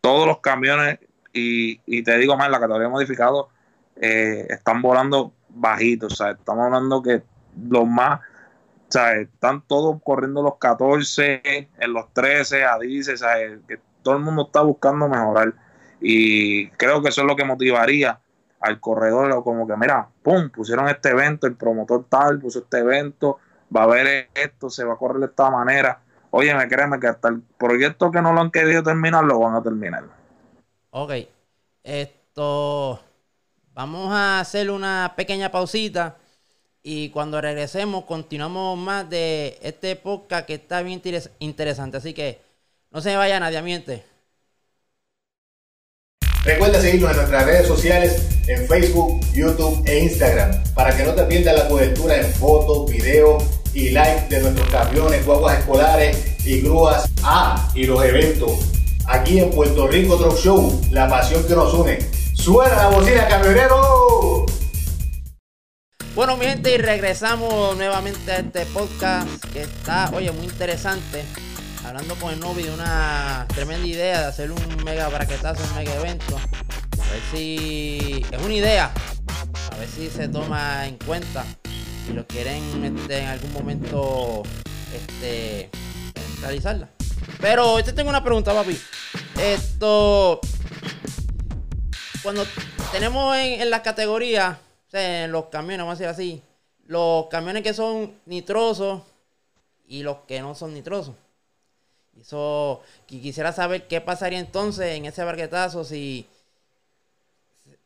todos 0.02 0.26
los 0.26 0.40
camiones, 0.40 0.99
y, 1.33 2.02
te 2.02 2.19
digo 2.19 2.37
más, 2.37 2.50
la 2.50 2.61
categoría 2.61 2.90
modificado, 2.90 3.49
eh, 3.97 4.47
están 4.50 4.83
volando 4.83 5.33
bajitos. 5.54 6.12
O 6.12 6.16
sea, 6.16 6.30
estamos 6.30 6.66
hablando 6.66 7.02
que 7.02 7.23
los 7.69 7.87
más, 7.87 8.21
o 8.21 8.92
sea, 8.92 9.16
están 9.16 9.62
todos 9.66 10.00
corriendo 10.02 10.42
los 10.42 10.57
14, 10.57 11.42
en 11.45 11.92
los 11.92 12.12
13, 12.12 12.64
a 12.64 12.78
10, 12.78 13.09
o 13.09 13.16
sea, 13.16 13.35
que 13.66 13.80
todo 14.02 14.16
el 14.16 14.23
mundo 14.23 14.47
está 14.47 14.62
buscando 14.62 15.09
mejorar. 15.09 15.54
Y 16.00 16.69
creo 16.71 17.02
que 17.02 17.11
eso 17.11 17.21
es 17.21 17.26
lo 17.26 17.37
que 17.37 17.45
motivaría 17.45 18.21
al 18.61 18.80
corredor, 18.80 19.42
como 19.42 19.66
que, 19.66 19.76
mira, 19.76 20.09
pum, 20.23 20.50
pusieron 20.50 20.88
este 20.88 21.11
evento, 21.11 21.47
el 21.47 21.57
promotor 21.57 22.04
tal 22.09 22.38
puso 22.38 22.61
este 22.61 22.78
evento, 22.78 23.38
va 23.75 23.83
a 23.83 23.85
haber 23.85 24.28
esto, 24.35 24.69
se 24.69 24.85
va 24.85 24.95
a 24.95 24.97
correr 24.97 25.19
de 25.19 25.26
esta 25.26 25.50
manera. 25.50 26.00
oye, 26.30 26.54
me 26.54 26.69
créeme 26.69 27.00
que 27.00 27.09
hasta 27.09 27.28
el 27.28 27.40
proyecto 27.40 28.11
que 28.11 28.23
no 28.23 28.33
lo 28.33 28.40
han 28.40 28.50
querido 28.50 28.83
terminar, 28.83 29.25
lo 29.25 29.38
van 29.40 29.54
a 29.54 29.62
terminar. 29.62 30.04
Ok, 30.90 31.12
esto, 31.83 33.00
vamos 33.72 34.12
a 34.12 34.40
hacer 34.40 34.70
una 34.70 35.14
pequeña 35.16 35.50
pausita 35.50 36.16
y 36.82 37.10
cuando 37.10 37.40
regresemos 37.40 38.04
continuamos 38.04 38.78
más 38.78 39.08
de 39.08 39.58
este 39.62 39.96
podcast 39.96 40.46
que 40.46 40.54
está 40.54 40.82
bien 40.82 41.02
interesante, 41.38 41.96
así 41.96 42.14
que 42.14 42.40
no 42.90 43.00
se 43.00 43.16
vaya 43.16 43.38
nadie, 43.38 43.62
miente. 43.62 44.04
Recuerda 46.42 46.80
seguirnos 46.80 47.10
en 47.10 47.16
nuestras 47.18 47.44
redes 47.44 47.66
sociales 47.66 48.28
en 48.48 48.66
Facebook, 48.66 49.20
YouTube 49.34 49.82
e 49.86 49.98
Instagram 50.00 50.50
para 50.74 50.96
que 50.96 51.04
no 51.04 51.12
te 51.12 51.24
pierdas 51.24 51.54
la 51.56 51.68
cobertura 51.68 52.16
en 52.16 52.32
fotos, 52.32 52.90
videos 52.90 53.44
y 53.74 53.90
live 53.90 54.26
de 54.30 54.40
nuestros 54.40 54.68
camiones, 54.70 55.24
guaguas 55.24 55.58
escolares 55.58 56.46
y 56.46 56.60
grúas. 56.62 57.08
Ah, 57.22 57.70
y 57.74 57.84
los 57.84 58.02
eventos. 58.02 58.52
Aquí 59.06 59.38
en 59.38 59.50
Puerto 59.50 59.86
Rico 59.86 60.16
Truck 60.16 60.38
Show, 60.38 60.80
la 60.90 61.08
pasión 61.08 61.46
que 61.46 61.54
nos 61.54 61.74
une. 61.74 61.98
¡Suena 62.40 62.75
la 62.75 62.88
bocina, 62.88 63.28
camionero! 63.28 64.47
Bueno, 66.14 66.38
mi 66.38 66.47
gente, 66.47 66.75
y 66.75 66.78
regresamos 66.78 67.76
nuevamente 67.76 68.32
a 68.32 68.38
este 68.38 68.64
podcast 68.66 69.44
que 69.52 69.62
está, 69.62 70.11
oye, 70.14 70.30
muy 70.32 70.47
interesante 70.47 71.23
hablando 71.85 72.14
con 72.14 72.32
el 72.32 72.40
novio 72.40 72.64
de 72.64 72.73
una 72.73 73.47
tremenda 73.54 73.87
idea 73.87 74.20
de 74.20 74.26
hacer 74.26 74.50
un 74.50 74.85
mega 74.85 75.09
braquetazo, 75.09 75.62
un 75.64 75.75
mega 75.76 75.94
evento. 75.97 76.37
A 76.37 77.12
ver 77.12 77.20
si 77.30 78.25
es 78.30 78.42
una 78.42 78.54
idea, 78.54 78.90
a 79.73 79.76
ver 79.76 79.88
si 79.88 80.09
se 80.09 80.26
toma 80.28 80.87
en 80.87 80.97
cuenta 80.97 81.44
y 82.09 82.14
lo 82.14 82.26
quieren 82.26 82.85
este, 82.85 83.18
en 83.18 83.28
algún 83.28 83.52
momento 83.52 84.44
este, 84.94 85.68
realizarla. 86.40 86.88
Pero 87.38 87.78
yo 87.78 87.85
te 87.85 87.92
tengo 87.92 88.09
una 88.09 88.25
pregunta, 88.25 88.54
papi. 88.54 88.80
Esto, 89.38 90.40
cuando 92.22 92.44
tenemos 92.92 93.36
en, 93.36 93.60
en 93.60 93.70
las 93.70 93.80
categorías, 93.80 94.58
o 94.88 94.90
sea, 94.90 95.24
en 95.24 95.32
los 95.32 95.46
camiones, 95.46 95.86
vamos 95.86 96.00
a 96.00 96.04
decir 96.04 96.08
así, 96.08 96.42
los 96.86 97.26
camiones 97.26 97.62
que 97.62 97.72
son 97.72 98.14
nitrosos 98.26 99.02
y 99.86 100.02
los 100.02 100.18
que 100.26 100.40
no 100.40 100.54
son 100.54 100.74
nitrosos. 100.74 101.14
Eso, 102.20 102.82
quisiera 103.06 103.52
saber 103.52 103.86
qué 103.86 104.00
pasaría 104.00 104.38
entonces 104.38 104.96
en 104.96 105.06
ese 105.06 105.24
barquetazo 105.24 105.84
si 105.84 106.26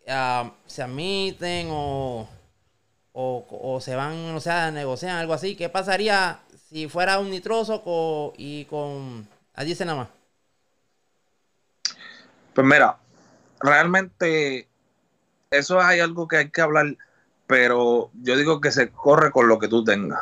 ah, 0.09 0.51
se 0.67 0.83
admiten 0.83 1.69
o, 1.71 2.29
o, 3.13 3.79
se 3.81 3.95
van, 3.95 4.35
o 4.35 4.41
sea, 4.41 4.71
negocian 4.71 5.17
algo 5.17 5.35
así. 5.35 5.55
¿Qué 5.55 5.69
pasaría 5.69 6.41
si 6.69 6.89
fuera 6.89 7.19
un 7.19 7.31
nitroso 7.31 8.33
y 8.37 8.65
con 8.65 9.29
allí 9.55 9.75
se 9.75 9.85
nada 9.85 9.99
más? 9.99 10.09
Pues 12.55 12.67
mira, 12.67 12.97
realmente 13.61 14.69
eso 15.51 15.81
hay 15.81 16.01
algo 16.01 16.29
que 16.29 16.39
hay 16.39 16.51
que 16.51 16.61
hablar, 16.61 16.97
pero 17.47 18.11
yo 18.23 18.37
digo 18.37 18.61
que 18.61 18.73
se 18.73 18.91
corre 18.91 19.31
con 19.31 19.49
lo 19.49 19.59
que 19.59 19.69
tú 19.69 19.85
tengas. 19.85 20.21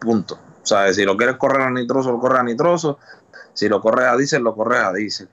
Punto. 0.00 0.34
O 0.62 0.66
sea, 0.66 0.92
si 0.92 1.04
lo 1.04 1.16
quieres 1.16 1.36
correr 1.36 1.62
a 1.62 1.70
nitroso, 1.70 2.12
lo 2.12 2.20
corres 2.20 2.40
a 2.40 2.44
nitroso. 2.44 2.98
Si 3.54 3.68
lo 3.68 3.80
corres 3.80 4.06
a 4.06 4.16
diésel, 4.16 4.42
lo 4.42 4.54
corres 4.54 4.80
a 4.80 4.92
diésel. 4.92 5.28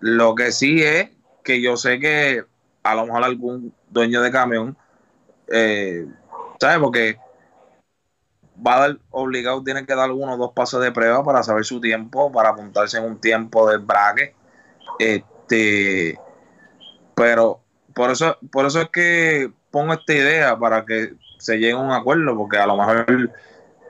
Lo 0.00 0.34
que 0.34 0.52
sí 0.52 0.82
es 0.82 1.10
que 1.42 1.60
yo 1.60 1.76
sé 1.76 1.98
que 1.98 2.44
a 2.82 2.94
lo 2.94 3.06
mejor 3.06 3.24
algún 3.24 3.74
dueño 3.90 4.22
de 4.22 4.30
camión, 4.30 4.76
eh, 5.48 6.06
¿sabes? 6.60 6.78
Porque 6.78 7.18
va 8.64 8.76
a 8.76 8.80
dar 8.80 8.98
obligado, 9.10 9.62
tiene 9.62 9.86
que 9.86 9.94
dar 9.94 10.10
uno 10.10 10.34
o 10.34 10.36
dos 10.36 10.52
pasos 10.52 10.82
de 10.82 10.92
prueba 10.92 11.22
para 11.24 11.42
saber 11.42 11.64
su 11.64 11.80
tiempo, 11.80 12.32
para 12.32 12.50
apuntarse 12.50 12.98
en 12.98 13.04
un 13.04 13.20
tiempo 13.20 13.68
de 13.68 13.78
braque. 13.78 14.34
Este, 14.98 16.18
pero 17.22 17.60
por 17.94 18.10
eso, 18.10 18.36
por 18.50 18.66
eso 18.66 18.80
es 18.80 18.88
que 18.88 19.48
pongo 19.70 19.92
esta 19.92 20.12
idea 20.12 20.58
para 20.58 20.84
que 20.84 21.14
se 21.38 21.56
llegue 21.56 21.70
a 21.70 21.78
un 21.78 21.92
acuerdo, 21.92 22.36
porque 22.36 22.58
a 22.58 22.66
lo 22.66 22.76
mejor 22.76 23.30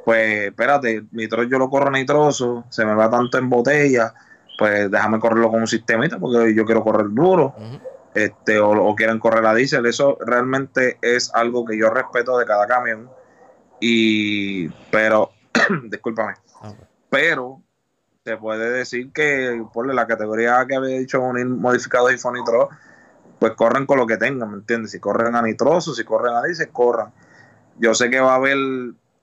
pues 0.04 0.48
espérate, 0.48 1.04
nitro 1.12 1.44
yo 1.44 1.58
lo 1.58 1.70
corro 1.70 1.90
nitroso, 1.90 2.64
se 2.68 2.84
me 2.84 2.94
va 2.94 3.08
tanto 3.08 3.38
en 3.38 3.48
botella, 3.48 4.12
pues 4.58 4.90
déjame 4.90 5.18
correrlo 5.18 5.50
con 5.50 5.60
un 5.60 5.66
sistemita 5.66 6.18
porque 6.18 6.54
yo 6.54 6.66
quiero 6.66 6.84
correr 6.84 7.06
duro, 7.08 7.54
este, 8.12 8.58
o, 8.58 8.94
quieren 8.94 9.18
correr 9.18 9.46
a 9.46 9.54
diésel, 9.54 9.86
eso 9.86 10.18
realmente 10.20 10.98
es 11.00 11.34
algo 11.34 11.64
que 11.64 11.78
yo 11.78 11.88
respeto 11.88 12.36
de 12.36 12.44
cada 12.44 12.66
camión, 12.66 13.08
y, 13.80 14.68
pero, 14.90 15.30
discúlpame, 15.84 16.34
ah, 16.60 16.74
pero 17.08 17.62
se 18.24 18.36
puede 18.36 18.70
decir 18.70 19.10
que 19.10 19.64
por 19.72 19.92
la 19.92 20.06
categoría 20.06 20.66
que 20.68 20.76
había 20.76 20.98
dicho 20.98 21.22
unir 21.22 21.46
modificados 21.46 22.12
y 22.12 22.18
fonitro, 22.18 22.68
pues 23.42 23.54
corren 23.54 23.86
con 23.86 23.98
lo 23.98 24.06
que 24.06 24.18
tengan, 24.18 24.52
¿me 24.52 24.58
entiendes? 24.58 24.92
Si 24.92 25.00
corren 25.00 25.34
a 25.34 25.42
nitroso, 25.42 25.92
si 25.92 26.04
corren 26.04 26.36
a 26.36 26.42
diésel, 26.44 26.68
corran. 26.68 27.12
Yo 27.76 27.92
sé 27.92 28.08
que 28.08 28.20
va 28.20 28.34
a 28.34 28.36
haber 28.36 28.56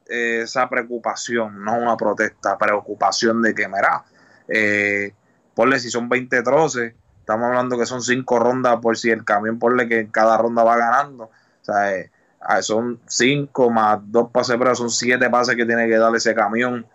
esa 0.08 0.67
preocupación, 0.67 1.63
no 1.63 1.77
una 1.77 1.95
protesta, 1.95 2.58
preocupación 2.58 3.41
de 3.41 3.55
que, 3.55 3.69
mira, 3.69 4.03
eh, 4.49 5.13
ponle 5.53 5.79
si 5.79 5.89
son 5.89 6.10
20 6.10 6.43
troces, 6.43 6.95
estamos 7.17 7.45
hablando 7.45 7.77
que 7.77 7.86
son 7.86 8.01
5 8.01 8.39
rondas 8.39 8.79
por 8.82 8.97
si 8.97 9.10
el 9.10 9.23
camión, 9.23 9.58
ponle 9.58 9.88
que 9.88 10.12
cada 10.12 10.38
ronda 10.38 10.65
va 10.65 10.75
ganando, 10.75 11.23
o 11.23 11.63
sea, 11.63 11.95
eh, 11.95 12.12
ah, 12.41 12.62
son 12.62 12.99
5 13.08 13.69
más 13.69 13.99
2 14.03 14.32
pases, 14.32 14.58
pero 14.60 14.75
son 14.75 14.89
7 14.89 15.29
pases 15.29 15.55
que 15.55 15.65
tiene 15.65 15.88
que 15.88 15.97
dar 15.97 16.13
ese 16.13 16.36
camión, 16.36 16.86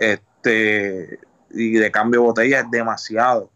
este, 0.00 1.20
y 1.50 1.74
de 1.74 1.90
cambio 1.92 2.22
de 2.22 2.26
botella 2.26 2.58
es 2.58 2.70
demasiado, 2.72 3.52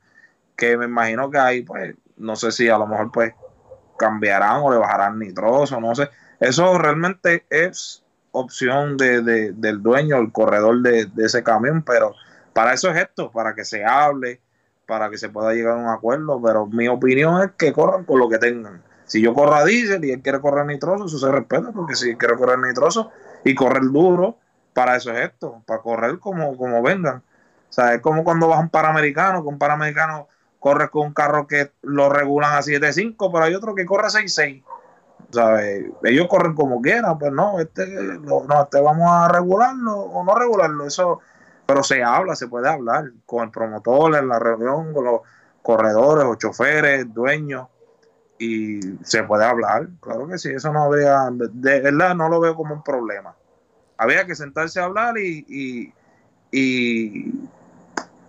que 0.55 0.77
me 0.77 0.85
imagino 0.85 1.29
que 1.29 1.39
ahí, 1.39 1.63
pues, 1.63 1.97
no 2.21 2.37
sé 2.37 2.53
si 2.53 2.69
a 2.69 2.79
lo 2.79 2.87
mejor, 2.87 3.11
pues, 3.11 3.35
cambiarán 3.99 4.61
o 4.63 4.73
le 4.73 4.79
bajarán 4.79 5.19
nitroso, 5.19 5.81
no 5.81 5.95
sé, 5.95 6.09
eso 6.41 6.79
realmente 6.79 7.45
es 7.51 8.03
opción 8.33 8.97
de, 8.97 9.53
del 9.53 9.83
dueño, 9.83 10.17
el 10.17 10.33
corredor 10.33 10.81
de, 10.81 11.11
ese 11.19 11.43
camión, 11.43 11.83
pero 11.83 12.15
para 12.53 12.73
eso 12.73 12.91
es 12.91 12.97
esto, 12.97 13.31
para 13.31 13.55
que 13.55 13.65
se 13.65 13.85
hable, 13.85 14.41
para 14.87 15.11
que 15.11 15.19
se 15.19 15.29
pueda 15.29 15.53
llegar 15.53 15.75
a 15.75 15.81
un 15.81 15.89
acuerdo, 15.89 16.41
pero 16.43 16.67
mi 16.67 16.89
opinión 16.89 17.43
es 17.43 17.51
que 17.57 17.73
corran 17.73 18.05
con 18.05 18.19
lo 18.19 18.29
que 18.29 18.39
tengan. 18.39 18.83
Si 19.05 19.21
yo 19.21 19.35
corro 19.35 19.55
a 19.55 19.65
diésel 19.65 20.05
y 20.05 20.13
él 20.13 20.23
quiere 20.23 20.41
correr 20.41 20.67
nitroso, 20.67 21.07
eso 21.07 21.19
se 21.19 21.31
respeta, 21.31 21.73
porque 21.73 21.97
si 21.97 22.17
quiere 22.17 22.37
correr 22.37 22.59
nitroso 22.59 23.11
y 23.45 23.55
correr 23.55 23.83
duro, 23.83 24.39
para 24.73 24.97
eso 24.97 25.11
es 25.13 25.29
esto, 25.29 25.63
para 25.67 25.83
correr 25.83 26.19
como, 26.19 26.57
como 26.57 26.81
vengan. 26.83 27.17
O 27.19 27.73
sea, 27.73 27.95
es 27.95 28.01
como 28.01 28.25
cuando 28.25 28.49
vas 28.49 28.59
a 28.59 28.63
un 28.63 28.69
paramericano, 28.69 29.43
que 29.43 29.49
un 29.49 29.59
corre 30.61 30.91
con 30.91 31.09
un 31.09 31.15
carro 31.15 31.49
que 31.49 31.73
lo 31.83 32.09
regulan 32.09 32.53
a 32.53 32.61
7.5, 32.61 33.31
pero 33.33 33.45
hay 33.45 33.55
otro 33.55 33.75
que 33.75 33.85
corre 33.85 34.07
a 34.07 34.11
6.6 34.11 34.63
ellos 36.05 36.27
corren 36.29 36.55
como 36.55 36.81
quieran, 36.81 37.19
pues 37.19 37.33
no, 37.33 37.61
este, 37.61 37.87
no, 37.87 38.45
este 38.63 38.81
vamos 38.81 39.11
a 39.11 39.29
regularlo 39.29 39.93
o 39.93 40.25
no 40.25 40.35
regularlo, 40.35 40.87
eso, 40.87 41.21
pero 41.67 41.83
se 41.83 42.03
habla, 42.03 42.35
se 42.35 42.49
puede 42.49 42.69
hablar 42.69 43.13
con 43.27 43.45
el 43.45 43.51
promotor 43.51 44.17
en 44.17 44.29
la 44.29 44.39
reunión, 44.39 44.93
con 44.93 45.05
los 45.05 45.21
corredores 45.63 46.25
o 46.25 46.35
choferes, 46.35 47.13
dueños, 47.13 47.69
y 48.39 48.81
se 49.05 49.23
puede 49.25 49.45
hablar, 49.45 49.89
claro 50.01 50.27
que 50.27 50.39
sí, 50.39 50.51
eso 50.51 50.73
no 50.73 50.83
habría, 50.83 51.29
de 51.31 51.81
verdad 51.81 52.15
no 52.15 52.29
lo 52.29 52.41
veo 52.41 52.55
como 52.55 52.75
un 52.75 52.83
problema. 52.83 53.37
Había 53.99 54.27
que 54.27 54.35
sentarse 54.35 54.81
a 54.81 54.85
hablar 54.85 55.19
y, 55.19 55.45
y, 55.47 55.93
y 56.51 57.49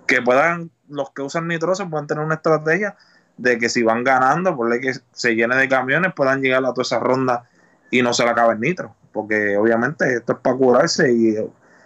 que 0.05 0.21
puedan, 0.21 0.69
los 0.91 1.09
que 1.11 1.21
usan 1.21 1.47
nitroso 1.47 1.89
puedan 1.89 2.07
tener 2.07 2.23
una 2.23 2.35
estrategia 2.35 2.95
de 3.37 3.57
que 3.57 3.69
si 3.69 3.81
van 3.83 4.03
ganando, 4.03 4.55
por 4.55 4.79
que 4.79 4.93
se 5.11 5.35
llene 5.35 5.55
de 5.55 5.67
camiones, 5.67 6.13
puedan 6.13 6.41
llegar 6.41 6.63
a 6.63 6.73
toda 6.73 6.83
esa 6.83 6.99
ronda 6.99 7.49
y 7.89 8.01
no 8.01 8.13
se 8.13 8.23
la 8.23 8.31
acabe 8.31 8.53
el 8.53 8.59
nitro. 8.59 8.95
Porque 9.11 9.57
obviamente 9.57 10.13
esto 10.13 10.33
es 10.33 10.39
para 10.39 10.55
curarse 10.55 11.11
y 11.11 11.35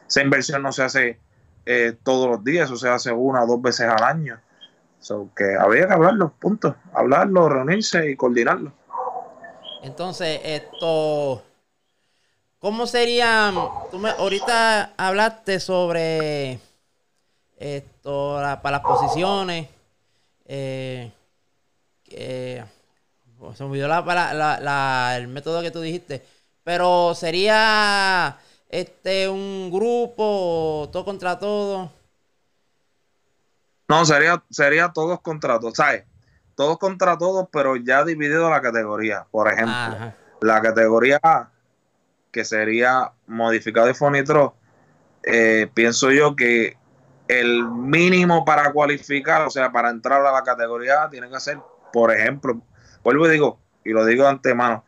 esa 0.08 0.22
inversión 0.22 0.62
no 0.62 0.72
se 0.72 0.84
hace 0.84 1.20
eh, 1.66 1.96
todos 2.04 2.30
los 2.30 2.44
días, 2.44 2.66
eso 2.66 2.78
se 2.78 2.90
hace 2.90 3.12
una 3.12 3.44
o 3.44 3.48
dos 3.48 3.62
veces 3.62 3.88
al 3.88 4.04
año. 4.04 4.40
So, 5.00 5.30
que 5.36 5.56
había 5.56 5.88
que 5.88 5.94
hablarlo, 5.94 6.34
punto. 6.40 6.76
Hablarlo, 6.94 7.48
reunirse 7.48 8.10
y 8.10 8.16
coordinarlo. 8.16 8.74
Entonces, 9.84 10.42
esto. 10.44 11.44
¿Cómo 12.60 12.88
sería? 12.88 13.54
Tú 13.92 14.02
ahorita 14.08 14.94
hablaste 14.98 15.60
sobre 15.60 16.60
esto 17.66 18.36
para 18.62 18.72
las 18.72 18.82
posiciones. 18.82 19.68
Eh, 20.46 21.12
eh, 22.08 22.64
se 23.56 23.64
me 23.64 23.70
olvidó 23.70 23.88
el 25.18 25.28
método 25.28 25.62
que 25.62 25.72
tú 25.72 25.82
dijiste, 25.82 26.24
pero 26.64 27.14
sería 27.16 28.38
este 28.70 29.28
un 29.28 29.72
grupo, 29.72 30.90
todo 30.92 31.06
contra 31.06 31.40
todo. 31.40 31.92
No, 33.88 34.06
sería, 34.06 34.44
sería 34.50 34.90
todos 34.90 35.22
contra 35.22 35.60
todos, 35.60 35.76
¿sabes? 35.76 36.06
Todos 36.56 36.78
contra 36.78 37.18
todos, 37.18 37.48
pero 37.52 37.76
ya 37.76 38.04
dividido 38.04 38.50
la 38.50 38.62
categoría. 38.62 39.28
Por 39.30 39.52
ejemplo, 39.52 40.14
la 40.42 40.62
categoría 40.62 41.20
A, 41.22 41.50
que 42.32 42.46
sería 42.46 43.12
modificado 43.28 43.88
de 43.88 43.94
Fonitro, 43.94 44.56
eh, 45.24 45.70
pienso 45.74 46.12
yo 46.12 46.36
que 46.36 46.78
el 47.28 47.64
mínimo 47.64 48.46
para 48.46 48.72
cualificar, 48.72 49.42
o 49.44 49.50
sea, 49.50 49.72
para 49.72 49.90
entrar 49.90 50.26
a 50.26 50.32
la 50.32 50.44
categoría 50.44 51.04
A, 51.04 51.10
tiene 51.10 51.30
que 51.30 51.40
ser, 51.40 51.60
por 51.92 52.14
ejemplo, 52.14 52.62
vuelvo 53.04 53.28
y 53.28 53.32
digo, 53.32 53.60
y 53.84 53.92
lo 53.92 54.06
digo 54.06 54.24
de 54.24 54.30
antemano, 54.30 54.84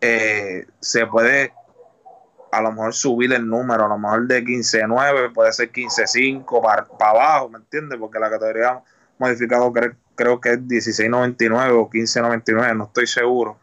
eh, 0.00 0.66
se 0.80 1.06
puede 1.06 1.52
a 2.50 2.62
lo 2.62 2.72
mejor 2.72 2.94
subir 2.94 3.32
el 3.32 3.46
número, 3.46 3.84
a 3.84 3.88
lo 3.88 3.98
mejor 3.98 4.26
de 4.26 4.42
15-9, 4.42 5.32
puede 5.32 5.52
ser 5.52 5.70
15-5 5.70 6.62
para, 6.62 6.86
abajo, 7.00 7.48
¿me 7.48 7.58
entiendes? 7.58 7.98
Porque 7.98 8.18
la 8.18 8.30
categoría 8.30 8.82
modificado 9.18 9.72
creo 10.14 10.40
que 10.40 10.52
es 10.52 10.60
16.99 10.60 11.72
o 11.72 11.90
15.99, 11.90 12.76
no 12.76 12.84
estoy 12.84 13.06
seguro. 13.06 13.58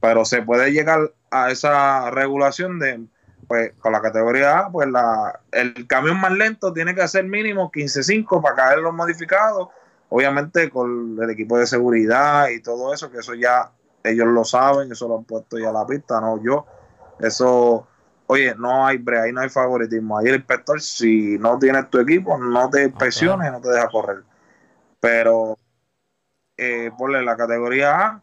Pero 0.00 0.24
se 0.24 0.42
puede 0.42 0.70
llegar 0.70 1.12
a 1.30 1.50
esa 1.50 2.10
regulación 2.10 2.78
de, 2.78 3.06
pues 3.48 3.72
con 3.80 3.92
la 3.92 4.02
categoría 4.02 4.58
A, 4.58 4.70
pues 4.70 4.88
la, 4.88 5.40
el 5.50 5.86
camión 5.86 6.20
más 6.20 6.32
lento 6.32 6.72
tiene 6.72 6.94
que 6.94 7.00
hacer 7.00 7.24
mínimo 7.24 7.72
15.5 7.72 8.42
para 8.42 8.54
caer 8.54 8.78
los 8.80 8.92
modificados. 8.92 9.68
Obviamente 10.10 10.70
con 10.70 11.18
el 11.20 11.30
equipo 11.30 11.58
de 11.58 11.66
seguridad 11.66 12.48
y 12.48 12.60
todo 12.60 12.94
eso, 12.94 13.10
que 13.10 13.18
eso 13.18 13.34
ya 13.34 13.72
ellos 14.04 14.26
lo 14.28 14.44
saben, 14.44 14.92
eso 14.92 15.08
lo 15.08 15.18
han 15.18 15.24
puesto 15.24 15.58
ya 15.58 15.70
a 15.70 15.72
la 15.72 15.86
pista, 15.86 16.20
no 16.20 16.42
yo. 16.42 16.66
Eso, 17.18 17.86
oye, 18.26 18.54
no 18.56 18.86
hay 18.86 19.02
ahí 19.22 19.32
no 19.32 19.40
hay 19.40 19.48
favoritismo. 19.48 20.18
Ahí 20.18 20.26
el 20.28 20.36
inspector, 20.36 20.80
si 20.80 21.38
no 21.38 21.58
tienes 21.58 21.88
tu 21.90 21.98
equipo, 21.98 22.36
no 22.38 22.68
te 22.70 22.90
presiones, 22.90 23.50
no 23.50 23.60
te 23.60 23.70
deja 23.70 23.88
correr. 23.88 24.24
Pero 25.00 25.58
eh, 26.56 26.90
ponle 26.96 27.22
la 27.22 27.36
categoría 27.36 28.00
A, 28.00 28.22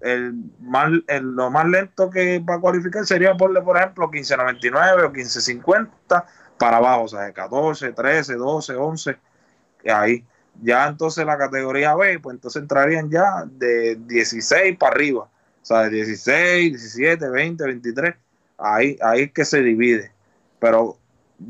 el 0.00 0.34
más, 0.60 0.90
lo 1.20 1.50
más 1.50 1.66
lento 1.66 2.08
que 2.10 2.38
va 2.38 2.54
a 2.54 2.60
cualificar 2.60 3.04
sería 3.04 3.36
ponle, 3.36 3.60
por 3.62 3.76
ejemplo, 3.76 4.10
15.99 4.10 5.04
o 5.04 5.12
15.50 5.12 6.24
para 6.58 6.76
abajo, 6.78 7.04
o 7.04 7.08
sea, 7.08 7.32
14, 7.32 7.92
13, 7.92 8.34
12, 8.34 8.74
11, 8.74 9.16
ahí. 9.92 10.24
Ya 10.60 10.88
entonces 10.88 11.24
la 11.24 11.38
categoría 11.38 11.94
B, 11.94 12.18
pues 12.18 12.34
entonces 12.34 12.62
entrarían 12.62 13.10
ya 13.10 13.44
de 13.46 13.96
16 13.96 14.76
para 14.76 14.92
arriba, 14.92 15.20
o 15.20 15.64
sea, 15.64 15.82
de 15.82 15.90
16, 15.90 16.72
17, 16.72 17.28
20, 17.28 17.64
23, 17.64 18.14
ahí, 18.58 18.98
ahí 19.00 19.22
es 19.22 19.32
que 19.32 19.44
se 19.44 19.62
divide. 19.62 20.12
Pero 20.58 20.96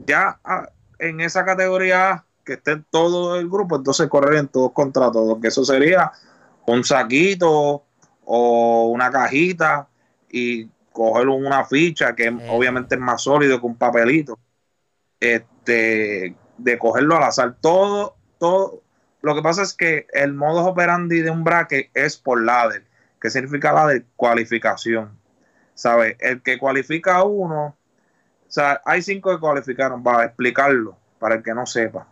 ya 0.07 0.39
ah, 0.45 0.69
en 0.99 1.21
esa 1.21 1.45
categoría 1.45 2.11
A, 2.11 2.25
que 2.45 2.55
esté 2.55 2.83
todo 2.91 3.37
el 3.39 3.49
grupo, 3.49 3.77
entonces 3.77 4.09
correrían 4.09 4.49
todos 4.49 4.73
contra 4.73 5.11
todos, 5.11 5.39
que 5.41 5.49
eso 5.49 5.65
sería 5.65 6.13
un 6.67 6.85
saquito 6.85 7.85
o 8.31 8.89
una 8.89 9.11
cajita 9.11 9.89
y 10.31 10.67
coger 10.93 11.29
una 11.29 11.65
ficha 11.65 12.15
que 12.15 12.29
obviamente 12.51 12.97
es 12.97 13.01
más 13.01 13.23
sólido 13.23 13.59
que 13.59 13.67
un 13.67 13.77
papelito. 13.77 14.39
Este, 15.19 16.37
de 16.59 16.79
cogerlo 16.79 17.17
al 17.17 17.23
azar. 17.25 17.57
Todo, 17.61 18.17
todo. 18.39 18.83
Lo 19.23 19.35
que 19.35 19.43
pasa 19.43 19.63
es 19.63 19.73
que 19.73 20.07
el 20.13 20.35
modo 20.35 20.65
operandi 20.67 21.23
de 21.23 21.31
un 21.31 21.43
bracket 21.43 21.91
es 21.95 22.19
por 22.19 22.43
ladder, 22.43 22.85
que 23.21 23.31
significa 23.31 23.73
la 23.73 23.87
de 23.87 24.05
cualificación. 24.15 25.19
¿Sabes? 25.75 26.17
El 26.19 26.43
que 26.43 26.59
cualifica 26.59 27.17
a 27.17 27.25
uno, 27.25 27.67
o 27.67 28.51
sea, 28.51 28.83
hay 28.85 29.01
cinco 29.01 29.31
que 29.31 29.41
cualificaron, 29.41 30.03
para 30.03 30.25
explicarlo, 30.25 30.99
para 31.19 31.37
el 31.37 31.43
que 31.43 31.55
no 31.55 31.65
sepa. 31.65 32.07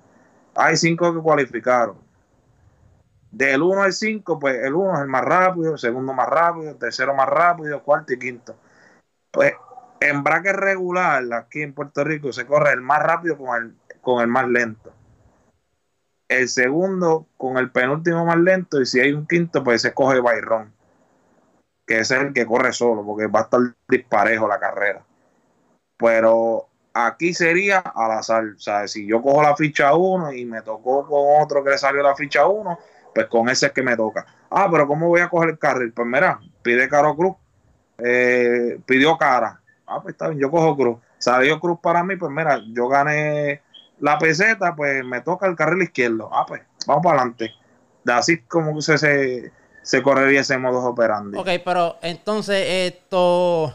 Hay 0.54 0.76
cinco 0.76 1.12
que 1.12 1.20
cualificaron. 1.20 2.05
Del 3.36 3.60
1 3.60 3.82
al 3.82 3.92
5, 3.92 4.38
pues 4.38 4.64
el 4.64 4.72
1 4.72 4.94
es 4.94 5.00
el 5.02 5.08
más 5.08 5.22
rápido, 5.22 5.72
el 5.72 5.78
segundo 5.78 6.14
más 6.14 6.26
rápido, 6.26 6.70
el 6.70 6.78
tercero 6.78 7.14
más 7.14 7.28
rápido, 7.28 7.82
cuarto 7.82 8.14
y 8.14 8.18
quinto. 8.18 8.56
Pues 9.30 9.52
en 10.00 10.24
bracket 10.24 10.56
regular, 10.56 11.22
aquí 11.34 11.60
en 11.60 11.74
Puerto 11.74 12.02
Rico, 12.02 12.32
se 12.32 12.46
corre 12.46 12.72
el 12.72 12.80
más 12.80 13.02
rápido 13.02 13.36
con 13.36 13.62
el, 13.62 13.74
con 14.00 14.22
el 14.22 14.28
más 14.28 14.48
lento. 14.48 14.90
El 16.28 16.48
segundo 16.48 17.26
con 17.36 17.58
el 17.58 17.70
penúltimo 17.70 18.24
más 18.24 18.38
lento, 18.38 18.80
y 18.80 18.86
si 18.86 19.00
hay 19.00 19.12
un 19.12 19.26
quinto, 19.26 19.62
pues 19.62 19.82
se 19.82 19.92
coge 19.92 20.18
Byron, 20.20 20.72
que 21.86 21.98
ese 21.98 22.16
es 22.16 22.22
el 22.22 22.32
que 22.32 22.46
corre 22.46 22.72
solo, 22.72 23.04
porque 23.04 23.26
va 23.26 23.40
a 23.40 23.42
estar 23.42 23.60
disparejo 23.86 24.48
la 24.48 24.58
carrera. 24.58 25.04
Pero 25.98 26.68
aquí 26.94 27.34
sería 27.34 27.80
al 27.80 28.12
azar. 28.12 28.44
O 28.56 28.58
sea, 28.58 28.88
si 28.88 29.06
yo 29.06 29.20
cojo 29.20 29.42
la 29.42 29.54
ficha 29.54 29.94
1 29.94 30.32
y 30.32 30.46
me 30.46 30.62
tocó 30.62 31.06
con 31.06 31.42
otro 31.42 31.62
que 31.62 31.68
le 31.68 31.76
salió 31.76 32.02
la 32.02 32.16
ficha 32.16 32.46
1, 32.46 32.78
pues 33.16 33.28
con 33.28 33.48
ese 33.48 33.66
es 33.66 33.72
que 33.72 33.82
me 33.82 33.96
toca. 33.96 34.26
Ah, 34.50 34.68
pero 34.70 34.86
¿cómo 34.86 35.08
voy 35.08 35.22
a 35.22 35.30
coger 35.30 35.48
el 35.48 35.58
carril? 35.58 35.90
Pues 35.90 36.06
mira, 36.06 36.38
pide 36.60 36.86
Caro 36.86 37.16
Cruz, 37.16 37.34
eh, 37.96 38.78
pidió 38.84 39.16
cara. 39.16 39.58
Ah, 39.86 40.02
pues 40.02 40.12
está 40.12 40.28
bien, 40.28 40.38
yo 40.38 40.50
cojo 40.50 40.76
Cruz. 40.76 40.98
Salió 41.16 41.58
Cruz 41.58 41.78
para 41.82 42.04
mí, 42.04 42.16
pues 42.16 42.30
mira, 42.30 42.60
yo 42.74 42.88
gané 42.88 43.62
la 44.00 44.18
peseta, 44.18 44.76
pues 44.76 45.02
me 45.02 45.22
toca 45.22 45.46
el 45.46 45.56
carril 45.56 45.84
izquierdo. 45.84 46.28
Ah, 46.30 46.44
pues 46.46 46.60
vamos 46.86 47.02
para 47.02 47.20
adelante. 47.20 47.52
Así 48.06 48.42
como 48.42 48.82
se, 48.82 48.98
se, 48.98 49.50
se 49.80 50.02
correría 50.02 50.42
ese 50.42 50.58
modo 50.58 50.84
operando. 50.84 51.40
Ok, 51.40 51.48
pero 51.64 51.96
entonces 52.02 52.92
esto 52.92 53.72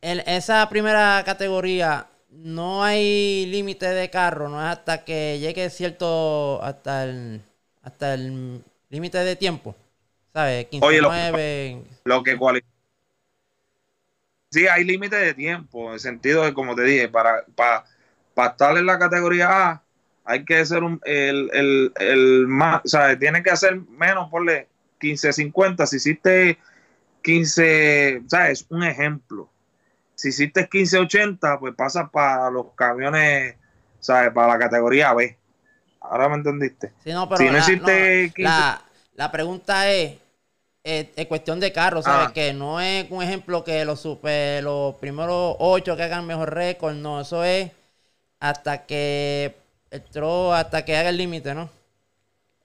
en 0.00 0.20
esa 0.28 0.68
primera 0.68 1.20
categoría 1.26 2.06
no 2.28 2.84
hay 2.84 3.46
límite 3.46 3.86
de 3.88 4.10
carro, 4.10 4.48
no 4.48 4.60
es 4.60 4.78
hasta 4.78 5.04
que 5.04 5.40
llegue 5.40 5.68
cierto, 5.70 6.62
hasta 6.62 7.02
el, 7.02 7.42
hasta 7.82 8.14
el 8.14 8.64
límite 8.88 9.18
de 9.18 9.36
tiempo, 9.36 9.74
¿sabes? 10.32 10.66
15, 10.66 10.86
Oye, 10.86 11.00
lo, 11.00 11.10
lo 12.04 12.22
que 12.22 12.36
cualifica. 12.36 12.70
Sí, 14.50 14.66
hay 14.66 14.84
límite 14.84 15.16
de 15.16 15.34
tiempo, 15.34 15.88
en 15.88 15.94
el 15.94 16.00
sentido 16.00 16.44
de, 16.44 16.52
como 16.54 16.74
te 16.74 16.82
dije, 16.82 17.08
para, 17.08 17.44
para, 17.54 17.84
para 18.34 18.50
estar 18.50 18.76
en 18.76 18.86
la 18.86 18.98
categoría 18.98 19.70
A, 19.70 19.84
hay 20.24 20.44
que 20.44 20.64
ser 20.66 20.82
un, 20.82 21.00
el, 21.04 21.50
el, 21.52 21.92
el 21.96 22.46
más, 22.48 22.82
¿sabes? 22.84 23.18
Tiene 23.18 23.42
que 23.44 23.50
hacer 23.50 23.76
menos, 23.76 24.28
ponle 24.30 24.68
15-50. 24.98 25.86
Si 25.86 25.96
hiciste 25.96 26.58
15, 27.22 28.22
¿sabes? 28.28 28.66
Un 28.70 28.84
ejemplo 28.84 29.50
si 30.16 30.28
hiciste 30.30 30.62
1580, 30.62 31.58
pues 31.60 31.74
pasas 31.74 32.10
para 32.10 32.50
los 32.50 32.74
camiones, 32.76 33.56
¿sabes? 34.00 34.32
Para 34.34 34.48
la 34.54 34.60
categoría 34.60 35.14
B. 35.14 35.38
Ahora 36.00 36.28
me 36.28 36.36
entendiste. 36.36 36.92
si 37.04 37.12
no 37.12 37.58
hiciste 37.58 38.32
la, 38.38 39.30
pregunta 39.30 39.90
es, 39.90 40.18
es, 40.82 41.26
cuestión 41.26 41.60
de 41.60 41.72
carro, 41.72 42.02
¿sabes? 42.02 42.28
Ah. 42.28 42.32
Que 42.32 42.54
no 42.54 42.80
es 42.80 43.10
un 43.10 43.22
ejemplo 43.22 43.62
que 43.64 43.84
los 43.84 44.00
super, 44.00 44.64
los 44.64 44.94
primeros 44.96 45.56
ocho 45.58 45.96
que 45.96 46.02
hagan 46.02 46.26
mejor 46.26 46.54
récord, 46.54 46.94
no, 46.94 47.20
eso 47.20 47.44
es 47.44 47.70
hasta 48.40 48.86
que 48.86 49.54
el 49.90 50.02
tro, 50.04 50.54
hasta 50.54 50.84
que 50.84 50.96
haga 50.96 51.10
el 51.10 51.18
límite, 51.18 51.54
¿no? 51.54 51.68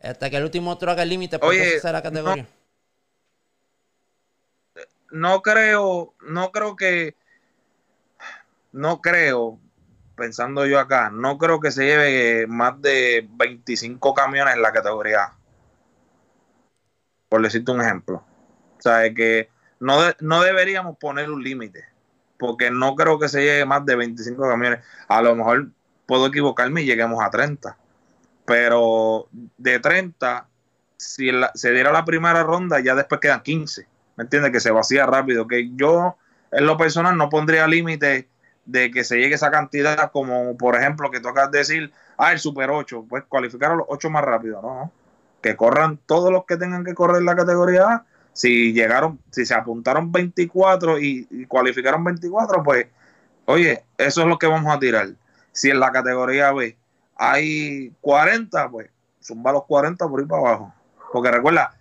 Hasta 0.02 0.30
que 0.30 0.38
el 0.38 0.44
último 0.44 0.78
tro 0.78 0.92
haga 0.92 1.04
el 1.04 1.10
límite, 1.10 1.38
pues 1.40 1.60
esa 1.60 1.92
la 1.92 2.02
categoría. 2.02 2.48
no 5.12 5.42
creo, 5.42 6.14
no 6.22 6.52
creo 6.52 6.76
que 6.76 7.16
no 8.72 9.02
creo, 9.02 9.60
pensando 10.16 10.66
yo 10.66 10.80
acá, 10.80 11.10
no 11.10 11.38
creo 11.38 11.60
que 11.60 11.72
se 11.72 11.86
lleve 11.86 12.48
más 12.48 12.82
de 12.82 13.28
25 13.34 14.14
camiones 14.14 14.56
en 14.56 14.62
la 14.62 14.72
categoría 14.72 15.24
A. 15.24 15.38
Por 17.30 17.42
decirte 17.42 17.72
un 17.72 17.82
ejemplo. 17.82 18.24
O 18.78 18.82
sea, 18.82 19.14
que 19.14 19.50
no, 19.80 20.00
no 20.20 20.42
deberíamos 20.42 20.98
poner 20.98 21.30
un 21.30 21.44
límite, 21.44 21.86
porque 22.38 22.72
no 22.72 22.96
creo 22.96 23.20
que 23.20 23.30
se 23.30 23.44
lleve 23.44 23.66
más 23.66 23.86
de 23.86 23.96
25 23.96 24.42
camiones. 24.48 24.80
A 25.08 25.22
lo 25.22 25.36
mejor 25.36 25.70
puedo 26.06 26.28
equivocarme 26.28 26.82
y 26.82 26.86
lleguemos 26.86 27.24
a 27.24 27.30
30. 27.30 27.78
Pero 28.46 29.28
de 29.58 29.80
30, 29.80 30.48
si 30.98 31.32
se 31.56 31.72
diera 31.72 31.92
la 31.92 32.06
primera 32.06 32.44
ronda, 32.44 32.80
ya 32.80 32.96
después 32.96 33.20
quedan 33.20 33.42
15. 33.42 33.88
¿Me 34.18 34.24
entiendes? 34.24 34.52
Que 34.52 34.60
se 34.60 34.72
vacía 34.72 35.06
rápido. 35.06 35.48
Que 35.48 35.72
yo, 35.76 36.18
en 36.52 36.66
lo 36.66 36.78
personal, 36.78 37.18
no 37.18 37.30
pondría 37.30 37.68
límite 37.68 38.30
de 38.66 38.92
que 38.92 39.04
se 39.04 39.18
llegue 39.18 39.36
esa 39.36 39.52
cantidad, 39.52 40.12
como 40.12 40.58
por 40.58 40.76
ejemplo 40.76 41.12
que 41.12 41.20
tocas 41.20 41.52
decir, 41.52 41.92
ah, 42.18 42.32
el 42.32 42.40
Super 42.40 42.70
8, 42.72 43.06
pues 43.08 43.24
cualificar 43.28 43.72
a 43.72 43.76
los 43.76 43.86
8 43.90 44.10
más 44.10 44.24
rápido, 44.24 44.62
no, 44.62 44.92
que 45.42 45.56
corran 45.56 46.00
todos 46.06 46.32
los 46.32 46.46
que 46.46 46.58
tengan 46.58 46.84
que 46.84 46.96
correr 46.96 47.22
la 47.22 47.36
categoría 47.36 47.84
A, 47.84 48.06
si 48.34 48.74
llegaron, 48.74 49.20
si 49.32 49.46
se 49.46 49.54
apuntaron 49.54 50.12
24 50.12 51.00
y, 51.00 51.46
cualificaron 51.48 52.04
24, 52.04 52.64
pues, 52.64 52.88
oye, 53.46 53.86
eso 53.98 54.22
es 54.22 54.28
lo 54.28 54.38
que 54.38 54.48
vamos 54.48 54.76
a 54.76 54.80
tirar. 54.80 55.10
Si 55.52 55.70
en 55.70 55.80
la 55.80 55.92
categoría 55.92 56.52
B 56.52 56.76
hay 57.16 57.94
40, 58.02 58.70
pues 58.70 58.90
zumba 59.24 59.54
los 59.54 59.64
40 59.64 60.08
por 60.08 60.20
ir 60.20 60.28
para 60.28 60.42
abajo. 60.42 60.74
Porque 61.14 61.32
recuerda, 61.32 61.76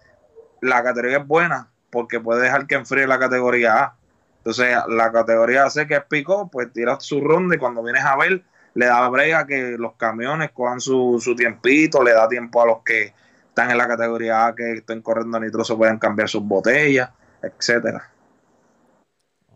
la 0.61 0.85
categoría 0.85 1.19
es 1.19 1.27
buena 1.27 1.69
porque 1.91 2.21
puede 2.21 2.43
dejar 2.43 2.67
que 2.67 2.77
enfríe 2.77 3.07
la 3.07 3.19
categoría 3.19 3.83
A. 3.83 3.97
Entonces, 4.45 4.77
la 4.89 5.11
categoría 5.11 5.71
C 5.71 5.87
que 5.87 5.95
es 5.95 6.05
pico, 6.05 6.51
pues 6.53 6.71
tira 6.71 7.01
su 7.01 7.23
ronda 7.23 7.57
y 7.57 7.59
cuando 7.59 7.83
vienes 7.83 8.05
a 8.05 8.15
ver, 8.15 8.43
le 8.75 8.87
da 8.87 9.09
brega 9.09 9.47
que 9.47 9.77
los 9.79 9.95
camiones 9.95 10.51
cojan 10.51 10.81
su, 10.81 11.19
su 11.19 11.35
tiempito, 11.35 12.05
le 12.05 12.13
da 12.13 12.29
tiempo 12.29 12.61
a 12.61 12.67
los 12.67 12.83
que 12.85 13.15
están 13.49 13.71
en 13.71 13.79
la 13.79 13.89
categoría 13.89 14.49
A 14.49 14.55
que 14.55 14.73
estén 14.75 15.01
corriendo 15.01 15.41
nitroso 15.41 15.79
puedan 15.79 15.99
cambiar 15.99 16.29
sus 16.29 16.43
botellas, 16.43 17.09
etcétera. 17.41 18.11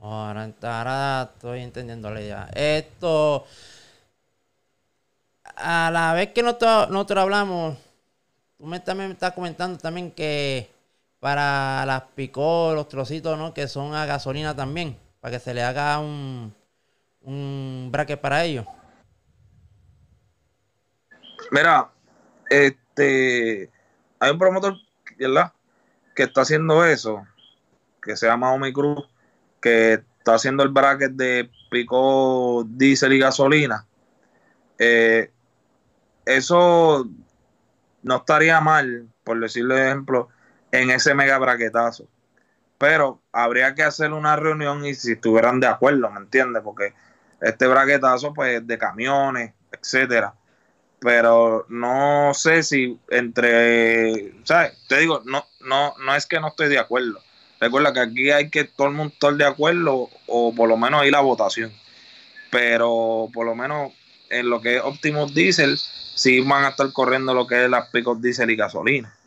Ahora, 0.01 0.49
ahora 0.63 1.31
estoy 1.35 1.61
entendiendo 1.61 2.19
ya. 2.19 2.49
Esto. 2.55 3.45
a 5.55 5.91
la 5.93 6.15
vez 6.15 6.33
que 6.33 6.43
nosotros, 6.43 6.89
nosotros 6.89 7.25
hablamos, 7.25 7.77
tú 8.57 8.65
me 8.65 8.81
también 8.81 9.11
me 9.11 9.13
estás 9.13 9.33
comentando 9.33 9.77
también 9.77 10.13
que 10.13 10.78
para 11.21 11.85
las 11.87 12.03
picó, 12.15 12.73
los 12.75 12.89
trocitos, 12.89 13.37
¿no? 13.39 13.53
Que 13.55 13.69
son 13.69 13.95
a 13.95 14.07
gasolina 14.07 14.55
también, 14.55 14.99
para 15.21 15.33
que 15.33 15.41
se 15.41 15.55
le 15.55 15.63
haga 15.63 15.99
un, 15.99 16.55
un 17.23 17.89
bracket 17.91 18.21
para 18.21 18.45
ellos. 18.45 18.67
Mira, 21.51 21.91
este, 22.51 23.71
hay 24.19 24.31
un 24.31 24.39
promotor, 24.39 24.77
¿verdad? 25.19 25.53
Que 26.15 26.25
está 26.25 26.43
haciendo 26.43 26.85
eso, 26.85 27.27
que 28.03 28.17
se 28.17 28.27
llama 28.27 28.53
Omi 28.53 28.73
Cruz, 28.73 29.09
que 29.61 29.95
está 29.95 30.35
haciendo 30.35 30.63
el 30.63 30.69
bracket 30.69 31.13
de 31.13 31.51
pico 31.71 32.65
diésel 32.69 33.15
y 33.15 33.19
gasolina. 33.19 33.87
Eh, 34.79 35.31
eso 36.25 37.09
no 38.03 38.17
estaría 38.17 38.61
mal, 38.61 39.09
por 39.25 39.41
decirle 39.41 39.87
ejemplo, 39.87 40.29
en 40.73 40.91
ese 40.91 41.15
mega 41.15 41.39
braquetazo. 41.39 42.07
Pero 42.79 43.21
habría 43.33 43.75
que 43.75 43.83
hacer 43.83 44.13
una 44.13 44.37
reunión 44.37 44.85
y 44.85 44.95
si 44.95 45.13
estuvieran 45.13 45.61
de 45.61 45.67
acuerdo, 45.67 46.11
¿me 46.11 46.21
entiendes? 46.21 46.63
Porque 46.63 46.95
este 47.41 47.67
braquetazo, 47.67 48.33
pues, 48.35 48.67
de 48.67 48.79
camiones, 48.79 49.53
etcétera. 49.73 50.35
Pero 51.01 51.67
no 51.69 52.33
sé 52.35 52.63
si 52.63 52.99
entre, 53.11 54.35
¿sabes? 54.45 54.73
Te 54.89 54.99
digo, 54.99 55.23
no, 55.25 55.45
no, 55.61 55.95
no 56.05 56.15
es 56.15 56.27
que 56.27 56.41
no 56.41 56.49
estoy 56.49 56.69
de 56.69 56.79
acuerdo. 56.79 57.21
Recuerda 57.61 57.93
que 57.93 58.01
aquí 58.01 58.31
hay 58.31 58.51
que 58.51 58.65
todo 58.65 58.89
el 58.89 58.95
mundo 58.95 59.13
estar 59.13 59.35
de 59.35 59.47
acuerdo 59.47 60.09
o 60.27 60.55
por 60.55 60.69
lo 60.69 60.77
menos 60.77 61.05
ir 61.07 61.15
a 61.15 61.21
votación. 61.21 61.73
Pero 62.51 63.29
por 63.33 63.47
lo 63.47 63.55
menos 63.55 63.93
en 64.31 64.51
lo 64.51 64.61
que 64.61 64.77
es 64.77 64.83
Optimus 64.83 65.35
Diesel, 65.35 65.79
sí 65.79 66.41
van 66.41 66.65
a 66.65 66.69
estar 66.69 66.93
corriendo 66.93 67.35
lo 67.35 67.47
que 67.47 67.65
es 67.65 67.71
las 67.71 67.89
picos 67.89 68.21
Diesel 68.21 68.51
y 68.51 68.57
gasolina. 68.57 69.18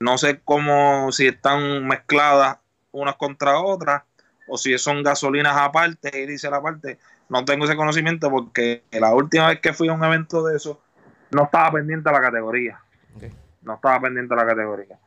No 0.00 0.16
sé 0.16 0.40
cómo, 0.44 1.10
si 1.12 1.26
están 1.26 1.86
mezcladas 1.86 2.58
unas 2.92 3.16
contra 3.16 3.60
otras 3.60 4.02
o 4.46 4.56
si 4.56 4.76
son 4.78 5.02
gasolinas 5.02 5.56
aparte 5.56 6.10
y 6.20 6.26
diésel 6.26 6.54
aparte. 6.54 6.98
No 7.28 7.44
tengo 7.44 7.64
ese 7.64 7.76
conocimiento 7.76 8.30
porque 8.30 8.84
la 8.92 9.14
última 9.14 9.48
vez 9.48 9.60
que 9.60 9.72
fui 9.72 9.88
a 9.88 9.92
un 9.92 10.04
evento 10.04 10.44
de 10.46 10.56
eso 10.56 10.80
no 11.30 11.44
estaba 11.44 11.72
pendiente 11.72 12.08
a 12.08 12.12
la 12.12 12.20
categoría. 12.20 12.80
No 13.62 13.74
estaba 13.74 14.00
pendiente 14.00 14.32
a 14.32 14.36
la 14.38 14.46
categoría. 14.46 14.98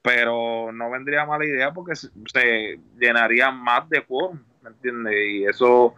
Pero 0.00 0.72
no 0.72 0.90
vendría 0.90 1.24
mala 1.24 1.44
idea 1.44 1.72
porque 1.72 1.94
se, 1.94 2.80
llenaría 2.98 3.52
más 3.52 3.88
de 3.88 4.02
quórum, 4.02 4.42
¿me 4.62 4.70
entiendes? 4.70 5.14
Y 5.14 5.44
eso 5.44 5.94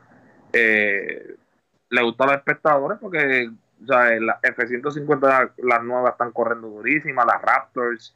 eh, 0.52 1.36
le 1.88 2.02
gusta 2.02 2.24
a 2.24 2.26
los 2.26 2.36
espectadores 2.36 2.98
porque 3.00 3.50
o 3.82 3.86
sea, 3.86 4.20
la 4.20 4.38
F-150, 4.42 5.52
las 5.58 5.82
nuevas 5.82 6.12
están 6.12 6.32
corriendo 6.32 6.68
durísimas, 6.68 7.26
las 7.26 7.40
Raptors, 7.40 8.14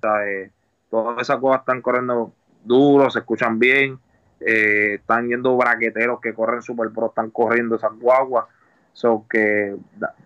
todas 0.00 1.20
esas 1.20 1.38
cosas 1.38 1.60
están 1.60 1.82
corriendo 1.82 2.32
duro, 2.64 3.10
se 3.10 3.20
escuchan 3.20 3.58
bien, 3.58 3.98
eh, 4.40 4.94
están 5.00 5.28
yendo 5.28 5.56
braqueteros 5.56 6.20
que 6.20 6.34
corren 6.34 6.62
super 6.62 6.90
pro, 6.90 7.06
están 7.06 7.30
corriendo 7.30 7.76
esas 7.76 7.92
guaguas. 7.98 8.46
So 8.92 9.24
que, 9.28 9.76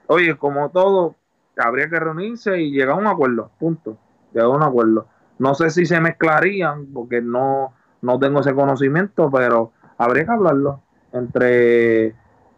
oye, 0.07 0.37
como 0.37 0.71
todo, 0.71 1.17
habría 1.57 1.89
que 1.89 2.01
reunirse 2.01 2.61
y 2.61 2.71
llegar 2.71 2.97
a 2.97 3.01
un 3.01 3.07
acuerdo, 3.07 3.51
punto. 3.59 3.99
Llegar 4.33 4.47
a 4.47 4.51
un 4.51 4.63
acuerdo. 4.63 5.07
No 5.39 5.55
sé 5.55 5.71
si 5.71 5.85
se 5.85 6.01
mezclarían, 6.01 6.87
porque 6.93 7.21
no, 7.21 7.75
no 8.01 8.19
tengo 8.19 8.41
ese 8.41 8.55
conocimiento, 8.55 9.31
pero 9.31 9.73
habría 9.99 10.25
que 10.25 10.33
hablarlo 10.33 10.81
entre 11.13 12.15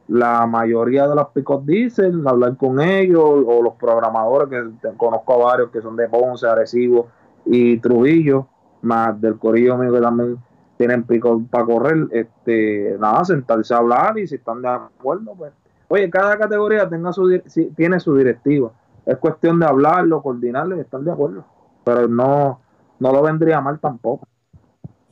la 0.08 0.46
mayoría 0.46 1.08
de 1.08 1.14
los 1.14 1.28
picos 1.28 1.64
dicen, 1.64 2.26
hablar 2.26 2.56
con 2.56 2.80
ellos 2.80 3.24
o 3.24 3.62
los 3.62 3.74
programadores 3.74 4.48
que 4.48 4.88
conozco 4.96 5.34
a 5.34 5.52
varios 5.52 5.70
que 5.70 5.80
son 5.80 5.96
de 5.96 6.08
Ponce, 6.08 6.46
Arecibo 6.46 7.08
y 7.46 7.78
Trujillo, 7.78 8.46
más 8.82 9.18
del 9.20 9.38
Corillo 9.38 9.78
mío 9.78 9.92
que 9.92 10.00
también 10.00 10.38
tienen 10.76 11.04
picos 11.04 11.40
para 11.50 11.64
correr, 11.64 12.06
este, 12.10 12.96
nada, 12.98 13.24
sentarse 13.24 13.72
a 13.72 13.78
hablar 13.78 14.18
y 14.18 14.26
si 14.26 14.34
están 14.34 14.60
de 14.60 14.68
acuerdo, 14.68 15.34
pues, 15.36 15.52
oye, 15.88 16.10
cada 16.10 16.36
categoría 16.36 16.88
tenga 16.88 17.12
su, 17.12 17.40
tiene 17.76 18.00
su 18.00 18.16
directiva, 18.16 18.72
es 19.06 19.16
cuestión 19.18 19.58
de 19.60 19.66
hablarlo, 19.66 20.22
coordinarlo 20.22 20.76
y 20.76 20.80
estar 20.80 21.00
de 21.00 21.12
acuerdo, 21.12 21.44
pero 21.84 22.08
no, 22.08 22.60
no 22.98 23.12
lo 23.12 23.22
vendría 23.22 23.60
mal 23.60 23.78
tampoco. 23.78 24.26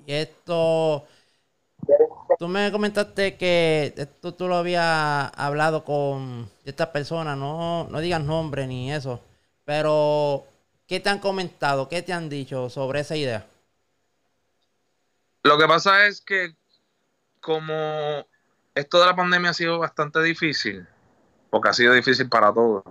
Y 0.04 0.12
esto 0.12 1.04
Tú 2.38 2.48
me 2.48 2.70
comentaste 2.72 3.36
que 3.36 3.94
esto 3.96 4.34
tú 4.34 4.48
lo 4.48 4.56
habías 4.56 5.30
hablado 5.36 5.84
con 5.84 6.48
esta 6.64 6.92
persona, 6.92 7.36
no, 7.36 7.88
no 7.88 8.00
digas 8.00 8.22
nombre 8.22 8.66
ni 8.66 8.92
eso, 8.92 9.20
pero 9.64 10.44
¿qué 10.86 11.00
te 11.00 11.10
han 11.10 11.18
comentado? 11.18 11.88
¿Qué 11.88 12.02
te 12.02 12.12
han 12.12 12.28
dicho 12.28 12.68
sobre 12.70 13.00
esa 13.00 13.16
idea? 13.16 13.46
Lo 15.42 15.58
que 15.58 15.66
pasa 15.66 16.06
es 16.06 16.20
que 16.20 16.54
como 17.40 18.24
esto 18.74 19.00
de 19.00 19.06
la 19.06 19.16
pandemia 19.16 19.50
ha 19.50 19.54
sido 19.54 19.78
bastante 19.78 20.22
difícil, 20.22 20.86
porque 21.50 21.68
ha 21.68 21.72
sido 21.72 21.92
difícil 21.92 22.28
para 22.28 22.52
todos, 22.52 22.84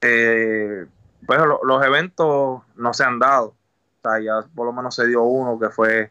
eh, 0.00 0.86
pues 1.26 1.40
los 1.62 1.84
eventos 1.84 2.62
no 2.74 2.94
se 2.94 3.04
han 3.04 3.18
dado. 3.18 3.54
O 4.02 4.10
sea, 4.10 4.20
ya 4.20 4.48
por 4.54 4.66
lo 4.66 4.72
menos 4.72 4.94
se 4.94 5.06
dio 5.06 5.22
uno 5.22 5.58
que 5.58 5.68
fue 5.68 6.10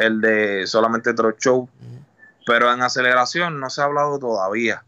el 0.00 0.20
de 0.20 0.66
solamente 0.66 1.14
Trot 1.14 1.38
Show, 1.38 1.68
pero 2.46 2.72
en 2.72 2.82
aceleración 2.82 3.60
no 3.60 3.70
se 3.70 3.82
ha 3.82 3.84
hablado 3.84 4.18
todavía. 4.18 4.84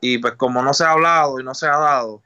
Y 0.00 0.18
pues 0.18 0.34
como 0.34 0.62
no 0.62 0.72
se 0.72 0.84
ha 0.84 0.92
hablado 0.92 1.38
y 1.40 1.44
no 1.44 1.54
se 1.54 1.66
ha 1.66 1.76
dado, 1.76 2.22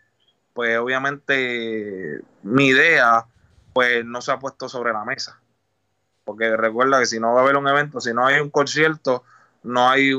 pues 0.52 0.78
obviamente 0.78 2.20
mi 2.42 2.68
idea 2.68 3.26
pues 3.72 4.04
no 4.04 4.22
se 4.22 4.32
ha 4.32 4.38
puesto 4.38 4.68
sobre 4.68 4.92
la 4.92 5.04
mesa. 5.04 5.40
Porque 6.24 6.56
recuerda 6.56 6.98
que 6.98 7.06
si 7.06 7.20
no 7.20 7.34
va 7.34 7.40
a 7.40 7.44
haber 7.44 7.56
un 7.56 7.68
evento, 7.68 8.00
si 8.00 8.12
no 8.12 8.26
hay 8.26 8.40
un 8.40 8.50
concierto, 8.50 9.24
no 9.62 9.88
hay 9.88 10.12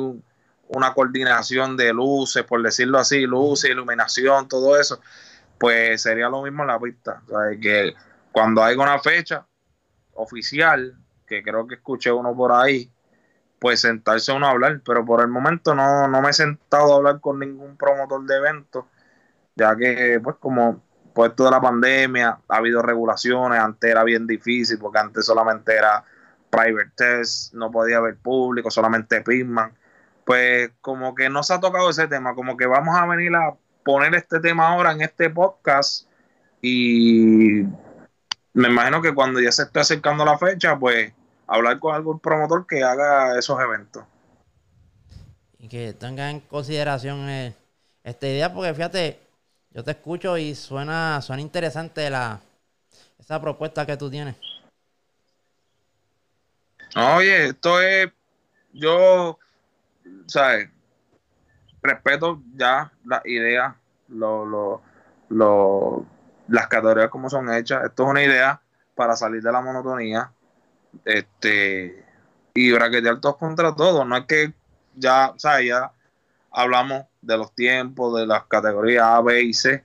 una 0.69 0.93
coordinación 0.93 1.77
de 1.77 1.93
luces, 1.93 2.43
por 2.43 2.61
decirlo 2.61 2.99
así, 2.99 3.25
luces, 3.25 3.71
iluminación, 3.71 4.47
todo 4.47 4.79
eso, 4.79 5.01
pues 5.59 6.01
sería 6.01 6.29
lo 6.29 6.43
mismo 6.43 6.63
en 6.63 6.67
la 6.67 6.79
pista. 6.79 7.21
O 7.27 7.29
sea, 7.29 7.59
que 7.59 7.93
cuando 8.31 8.63
hay 8.63 8.75
una 8.75 8.99
fecha 8.99 9.45
oficial, 10.13 10.95
que 11.27 11.43
creo 11.43 11.67
que 11.67 11.75
escuché 11.75 12.11
uno 12.11 12.35
por 12.35 12.51
ahí, 12.51 12.91
pues 13.59 13.81
sentarse 13.81 14.31
uno 14.31 14.47
a 14.47 14.51
hablar, 14.51 14.81
pero 14.85 15.05
por 15.05 15.21
el 15.21 15.27
momento 15.27 15.75
no, 15.75 16.07
no 16.07 16.21
me 16.21 16.29
he 16.29 16.33
sentado 16.33 16.93
a 16.93 16.97
hablar 16.97 17.19
con 17.19 17.39
ningún 17.39 17.77
promotor 17.77 18.25
de 18.25 18.37
eventos, 18.37 18.85
ya 19.55 19.75
que 19.75 20.19
pues 20.23 20.37
como 20.39 20.81
pues 21.13 21.35
toda 21.35 21.51
la 21.51 21.61
pandemia 21.61 22.39
ha 22.47 22.57
habido 22.57 22.81
regulaciones, 22.81 23.59
antes 23.59 23.89
era 23.89 24.03
bien 24.03 24.27
difícil 24.27 24.77
porque 24.77 24.99
antes 24.99 25.25
solamente 25.25 25.75
era 25.75 26.03
private 26.49 26.91
test, 26.95 27.53
no 27.53 27.71
podía 27.71 27.97
haber 27.97 28.17
público, 28.17 28.69
solamente 28.69 29.21
Pisman, 29.21 29.73
pues 30.25 30.71
como 30.81 31.15
que 31.15 31.29
no 31.29 31.41
se 31.43 31.53
ha 31.55 31.59
tocado 31.59 31.89
ese 31.89 32.07
tema, 32.07 32.35
como 32.35 32.55
que 32.55 32.67
vamos 32.67 32.95
a 32.95 33.07
venir 33.07 33.35
a 33.35 33.55
poner 33.83 34.13
este 34.15 34.39
tema 34.39 34.67
ahora 34.67 34.91
en 34.91 35.01
este 35.01 35.29
podcast 35.29 36.07
y 36.61 37.63
me 38.57 38.69
imagino 38.69 39.03
que 39.03 39.13
cuando 39.13 39.39
ya 39.39 39.51
se 39.51 39.63
esté 39.63 39.81
acercando 39.81 40.25
la 40.25 40.35
fecha, 40.35 40.79
pues 40.79 41.13
hablar 41.45 41.77
con 41.79 41.93
algún 41.93 42.19
promotor 42.19 42.65
que 42.65 42.83
haga 42.83 43.37
esos 43.37 43.59
eventos. 43.61 44.03
Y 45.59 45.67
que 45.67 45.93
tenga 45.93 46.31
en 46.31 46.39
consideración 46.39 47.29
eh, 47.29 47.53
esta 48.03 48.27
idea, 48.27 48.51
porque 48.51 48.73
fíjate, 48.73 49.19
yo 49.69 49.83
te 49.83 49.91
escucho 49.91 50.39
y 50.39 50.55
suena, 50.55 51.21
suena 51.21 51.43
interesante 51.43 52.09
la, 52.09 52.41
esa 53.19 53.39
propuesta 53.39 53.85
que 53.85 53.95
tú 53.95 54.09
tienes. 54.09 54.35
Oye, 56.95 57.49
esto 57.49 57.79
es, 57.79 58.11
yo, 58.73 59.37
¿sabes? 60.25 60.67
Respeto 61.83 62.41
ya 62.55 62.91
las 63.05 63.23
ideas, 63.23 63.75
lo, 64.07 64.45
lo, 64.47 64.81
lo, 65.29 66.07
las 66.47 66.67
categorías 66.67 67.09
como 67.09 67.29
son 67.29 67.53
hechas. 67.53 67.83
Esto 67.85 68.03
es 68.03 68.09
una 68.09 68.23
idea 68.23 68.61
para 68.95 69.15
salir 69.15 69.41
de 69.41 69.51
la 69.51 69.61
monotonía 69.61 70.31
este 71.05 72.03
y 72.53 72.71
braquetear 72.71 73.19
todos 73.19 73.37
contra 73.37 73.75
todos. 73.75 74.05
No 74.05 74.17
es 74.17 74.25
que 74.25 74.53
ya, 74.95 75.31
o 75.31 75.59
ya 75.61 75.91
hablamos 76.51 77.05
de 77.21 77.37
los 77.37 77.53
tiempos, 77.53 78.19
de 78.19 78.25
las 78.25 78.45
categorías 78.45 79.05
A, 79.05 79.21
B 79.21 79.41
y 79.43 79.53
C. 79.53 79.83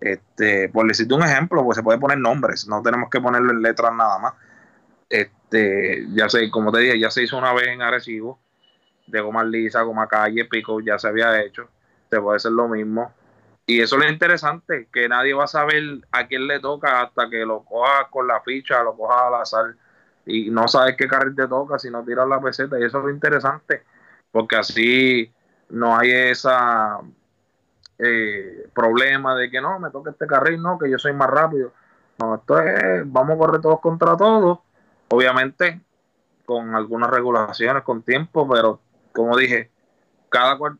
Este, 0.00 0.68
por 0.68 0.86
decirte 0.86 1.14
un 1.14 1.22
ejemplo, 1.22 1.64
pues 1.64 1.76
se 1.76 1.82
puede 1.82 1.98
poner 1.98 2.18
nombres, 2.18 2.66
no 2.66 2.82
tenemos 2.82 3.08
que 3.08 3.20
ponerle 3.20 3.54
letras 3.54 3.92
nada 3.94 4.18
más. 4.18 4.34
Este, 5.08 6.06
ya 6.10 6.28
sé, 6.28 6.50
como 6.50 6.72
te 6.72 6.80
dije, 6.80 6.98
ya 6.98 7.10
se 7.10 7.22
hizo 7.22 7.38
una 7.38 7.52
vez 7.52 7.68
en 7.68 7.82
Arecibo, 7.82 8.38
de 9.06 9.20
goma 9.20 9.44
lisa, 9.44 9.82
goma 9.82 10.08
calle, 10.08 10.44
pico, 10.46 10.80
ya 10.80 10.98
se 10.98 11.06
había 11.06 11.40
hecho, 11.42 11.68
se 12.10 12.20
puede 12.20 12.36
hacer 12.36 12.52
lo 12.52 12.68
mismo. 12.68 13.12
Y 13.66 13.80
eso 13.80 13.96
es 13.96 14.04
lo 14.04 14.10
interesante, 14.10 14.88
que 14.92 15.08
nadie 15.08 15.34
va 15.34 15.44
a 15.44 15.48
saber 15.48 15.82
a 16.10 16.26
quién 16.26 16.46
le 16.46 16.60
toca 16.60 17.02
hasta 17.02 17.30
que 17.30 17.46
lo 17.46 17.64
coja 17.64 18.08
con 18.10 18.26
la 18.26 18.40
ficha, 18.40 18.82
lo 18.82 18.96
coja 18.96 19.28
al 19.28 19.34
azar 19.36 19.74
y 20.26 20.50
no 20.50 20.68
sabes 20.68 20.96
qué 20.96 21.06
carril 21.06 21.34
te 21.34 21.46
toca 21.46 21.78
si 21.78 21.90
no 21.90 22.04
tiras 22.04 22.28
la 22.28 22.40
peseta. 22.40 22.78
Y 22.78 22.84
eso 22.84 22.98
es 22.98 23.04
lo 23.04 23.10
interesante, 23.10 23.84
porque 24.30 24.56
así 24.56 25.32
no 25.70 25.96
hay 25.96 26.10
esa 26.10 26.98
eh, 27.98 28.68
problema 28.74 29.36
de 29.36 29.50
que 29.50 29.60
no, 29.60 29.78
me 29.78 29.90
toca 29.90 30.10
este 30.10 30.26
carril, 30.26 30.60
no, 30.60 30.78
que 30.78 30.90
yo 30.90 30.98
soy 30.98 31.12
más 31.12 31.30
rápido. 31.30 31.72
No, 32.18 32.34
esto 32.34 32.58
es, 32.60 33.02
vamos 33.06 33.36
a 33.36 33.38
correr 33.38 33.60
todos 33.60 33.80
contra 33.80 34.16
todos. 34.16 34.58
Obviamente, 35.08 35.80
con 36.44 36.74
algunas 36.74 37.10
regulaciones, 37.10 37.82
con 37.84 38.02
tiempo, 38.02 38.48
pero 38.48 38.80
como 39.12 39.36
dije, 39.36 39.70
cada 40.28 40.56
cual 40.58 40.78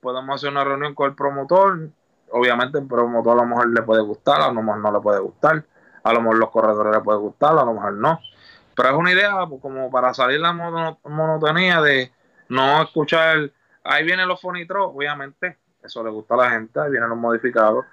podemos 0.00 0.34
hacer 0.34 0.50
una 0.50 0.64
reunión 0.64 0.94
con 0.94 1.10
el 1.10 1.16
promotor. 1.16 1.90
Obviamente, 2.32 2.78
el 2.78 2.86
promotor 2.86 3.38
a 3.38 3.42
lo 3.42 3.48
mejor 3.48 3.68
le 3.70 3.82
puede 3.82 4.02
gustar, 4.02 4.40
a 4.40 4.52
lo 4.52 4.62
mejor 4.62 4.80
no 4.80 4.92
le 4.92 5.00
puede 5.00 5.20
gustar, 5.20 5.64
a 6.02 6.12
lo 6.12 6.20
mejor 6.20 6.38
los 6.38 6.50
corredores 6.50 6.94
le 6.94 7.00
puede 7.02 7.18
gustar, 7.18 7.58
a 7.58 7.64
lo 7.64 7.74
mejor 7.74 7.92
no. 7.94 8.20
Pero 8.74 8.88
es 8.90 8.94
una 8.94 9.12
idea 9.12 9.46
pues, 9.48 9.60
como 9.60 9.90
para 9.90 10.14
salir 10.14 10.40
la 10.40 10.52
monotonía 10.52 11.80
de 11.80 12.12
no 12.48 12.82
escuchar, 12.82 13.50
ahí 13.84 14.04
vienen 14.04 14.28
los 14.28 14.40
fonitros, 14.40 14.92
obviamente, 14.94 15.58
eso 15.82 16.02
le 16.04 16.10
gusta 16.10 16.34
a 16.34 16.38
la 16.38 16.50
gente, 16.50 16.80
ahí 16.80 16.90
vienen 16.90 17.08
los 17.08 17.18
modificados, 17.18 17.84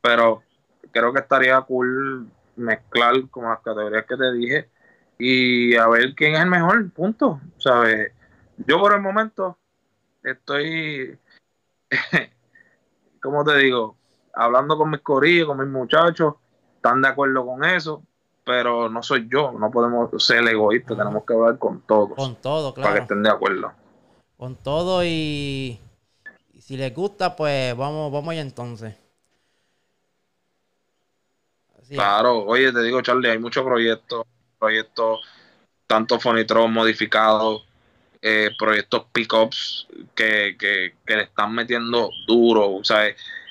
pero 0.00 0.42
creo 0.90 1.12
que 1.12 1.20
estaría 1.20 1.60
cool 1.62 2.28
mezclar 2.56 3.14
como 3.30 3.50
las 3.50 3.60
categorías 3.60 4.04
que 4.06 4.16
te 4.16 4.32
dije 4.32 4.68
y 5.18 5.76
a 5.76 5.86
ver 5.88 6.14
quién 6.14 6.34
es 6.34 6.40
el 6.40 6.50
mejor, 6.50 6.90
punto. 6.90 7.40
¿Sabes? 7.58 8.12
Yo 8.58 8.78
por 8.80 8.94
el 8.94 9.00
momento 9.00 9.58
estoy, 10.22 11.18
como 13.26 13.44
te 13.44 13.58
digo, 13.58 13.96
hablando 14.32 14.78
con 14.78 14.90
mis 14.90 15.00
corillos, 15.00 15.48
con 15.48 15.58
mis 15.58 15.68
muchachos, 15.68 16.34
están 16.76 17.02
de 17.02 17.08
acuerdo 17.08 17.44
con 17.44 17.64
eso, 17.64 18.02
pero 18.44 18.88
no 18.88 19.02
soy 19.02 19.28
yo, 19.28 19.52
no 19.52 19.70
podemos 19.70 20.10
ser 20.24 20.46
egoístas, 20.46 20.96
tenemos 20.96 21.24
que 21.24 21.34
hablar 21.34 21.58
con 21.58 21.80
todos. 21.82 22.14
Con 22.14 22.36
todo, 22.36 22.72
claro. 22.72 22.88
Para 22.88 23.00
que 23.00 23.02
estén 23.02 23.22
de 23.22 23.30
acuerdo. 23.30 23.72
Con 24.36 24.54
todo 24.54 25.02
y, 25.04 25.80
si 26.60 26.76
les 26.76 26.94
gusta, 26.94 27.34
pues 27.34 27.76
vamos, 27.76 28.12
vamos 28.12 28.30
allá 28.30 28.42
entonces. 28.42 28.94
claro, 31.88 32.44
oye, 32.44 32.72
te 32.72 32.82
digo, 32.82 33.02
Charlie, 33.02 33.30
hay 33.30 33.38
muchos 33.38 33.64
proyectos, 33.64 34.24
proyectos, 34.58 35.20
tanto 35.86 36.20
Fonitron 36.20 36.72
modificados, 36.72 37.65
eh, 38.28 38.50
proyectos 38.58 39.06
pickups 39.12 39.86
que, 40.16 40.56
que, 40.58 41.14
le 41.14 41.22
están 41.22 41.54
metiendo 41.54 42.10
duro, 42.26 42.80
sea, 42.82 43.06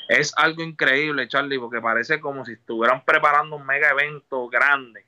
es 0.10 0.34
algo 0.36 0.64
increíble, 0.64 1.30
Charlie, 1.30 1.58
porque 1.58 1.80
parece 1.80 2.20
como 2.20 2.44
si 2.44 2.52
estuvieran 2.52 3.02
preparando 3.06 3.56
un 3.56 3.66
mega 3.66 3.92
evento 3.92 4.50
grande, 4.50 5.06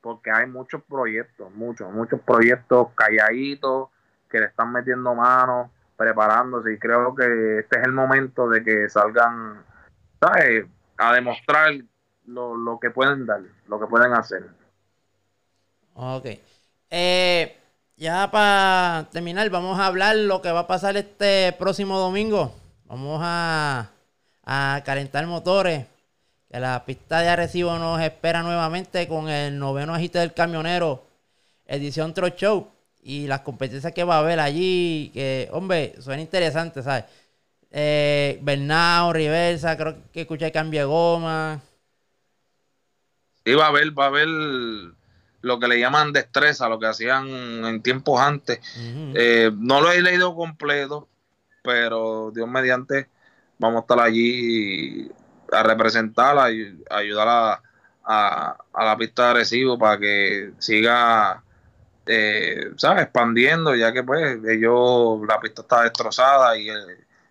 porque 0.00 0.30
hay 0.30 0.46
muchos 0.46 0.84
proyectos, 0.84 1.52
muchos, 1.52 1.90
muchos 1.90 2.20
proyectos 2.20 2.90
calladitos 2.94 3.88
que 4.30 4.38
le 4.38 4.46
están 4.46 4.70
metiendo 4.70 5.16
manos, 5.16 5.68
preparándose, 5.96 6.72
y 6.72 6.78
creo 6.78 7.12
que 7.16 7.58
este 7.58 7.80
es 7.80 7.84
el 7.84 7.92
momento 7.92 8.48
de 8.48 8.62
que 8.62 8.88
salgan, 8.88 9.64
¿sabes? 10.20 10.64
A 10.98 11.12
demostrar 11.12 11.72
lo, 12.26 12.54
lo 12.54 12.78
que 12.78 12.90
pueden 12.90 13.26
dar, 13.26 13.40
lo 13.66 13.80
que 13.80 13.86
pueden 13.88 14.12
hacer. 14.12 14.44
Ok. 15.94 16.26
Eh, 16.88 17.61
ya 17.96 18.30
para 18.30 19.08
terminar, 19.12 19.48
vamos 19.50 19.78
a 19.78 19.86
hablar 19.86 20.16
lo 20.16 20.42
que 20.42 20.50
va 20.50 20.60
a 20.60 20.66
pasar 20.66 20.96
este 20.96 21.54
próximo 21.58 21.98
domingo. 21.98 22.54
Vamos 22.86 23.20
a 23.22 23.92
a 24.44 24.82
calentar 24.84 25.26
motores. 25.26 25.86
Que 26.50 26.60
la 26.60 26.84
pista 26.84 27.20
de 27.20 27.28
Arecibo 27.28 27.78
nos 27.78 28.00
espera 28.02 28.42
nuevamente 28.42 29.08
con 29.08 29.28
el 29.28 29.58
noveno 29.58 29.94
agite 29.94 30.18
del 30.18 30.34
camionero, 30.34 31.02
edición 31.66 32.12
Tro 32.12 32.28
Show. 32.28 32.68
Y 33.04 33.26
las 33.26 33.40
competencias 33.40 33.92
que 33.92 34.04
va 34.04 34.16
a 34.16 34.18
haber 34.18 34.38
allí, 34.38 35.10
que, 35.12 35.48
hombre, 35.52 35.94
suena 36.00 36.22
interesante, 36.22 36.82
¿sabes? 36.82 37.04
Eh, 37.70 38.38
Bernao, 38.42 39.12
Riversa, 39.12 39.76
creo 39.76 39.96
que 40.12 40.20
escuché 40.20 40.52
cambio 40.52 40.80
de 40.80 40.86
goma. 40.86 41.60
Sí, 43.44 43.54
va 43.54 43.64
a 43.64 43.68
haber, 43.68 43.98
va 43.98 44.04
a 44.04 44.08
haber 44.08 44.28
lo 45.42 45.58
que 45.58 45.68
le 45.68 45.78
llaman 45.78 46.12
destreza, 46.12 46.68
lo 46.68 46.78
que 46.78 46.86
hacían 46.86 47.28
en 47.28 47.82
tiempos 47.82 48.20
antes. 48.20 48.60
Eh, 49.14 49.50
no 49.54 49.80
lo 49.80 49.90
he 49.90 50.00
leído 50.00 50.34
completo, 50.34 51.08
pero 51.62 52.30
Dios 52.34 52.48
mediante 52.48 53.08
vamos 53.58 53.78
a 53.78 53.80
estar 53.82 54.00
allí 54.00 55.10
a 55.52 55.62
representarla 55.62 56.50
y 56.50 56.82
ayudar 56.90 57.60
a, 58.04 58.56
la 58.74 58.96
pista 58.96 59.28
de 59.28 59.34
recibo 59.34 59.78
para 59.78 59.98
que 59.98 60.52
siga 60.58 61.42
eh, 62.06 62.72
¿sabes? 62.76 63.04
expandiendo 63.04 63.76
ya 63.76 63.92
que 63.92 64.02
pues 64.02 64.38
ellos 64.48 65.20
la 65.28 65.38
pista 65.38 65.62
está 65.62 65.82
destrozada 65.82 66.58
y 66.58 66.68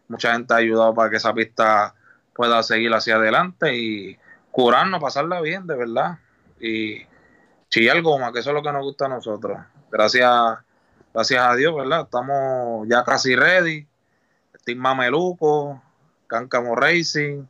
mucha 0.07 0.33
gente 0.33 0.53
ha 0.53 0.57
ayudado 0.57 0.93
para 0.93 1.09
que 1.09 1.17
esa 1.17 1.33
pista 1.33 1.93
pueda 2.33 2.63
seguir 2.63 2.93
hacia 2.93 3.15
adelante 3.15 3.75
y 3.75 4.17
curarnos, 4.49 5.01
pasarla 5.01 5.41
bien 5.41 5.67
de 5.67 5.75
verdad 5.75 6.19
y 6.59 7.05
chillar 7.71 7.99
goma 8.03 8.31
que 8.31 8.39
eso 8.39 8.51
es 8.51 8.55
lo 8.55 8.61
que 8.61 8.71
nos 8.71 8.83
gusta 8.83 9.05
a 9.05 9.09
nosotros. 9.09 9.57
Gracias 9.89 10.29
gracias 11.13 11.43
a 11.43 11.55
Dios 11.55 11.75
verdad 11.75 12.01
estamos 12.01 12.87
ya 12.87 13.03
casi 13.03 13.35
ready. 13.35 13.87
Team 14.63 14.77
Mameluco 14.77 15.81
Cáncamo 16.31 16.75
Racing, 16.75 17.43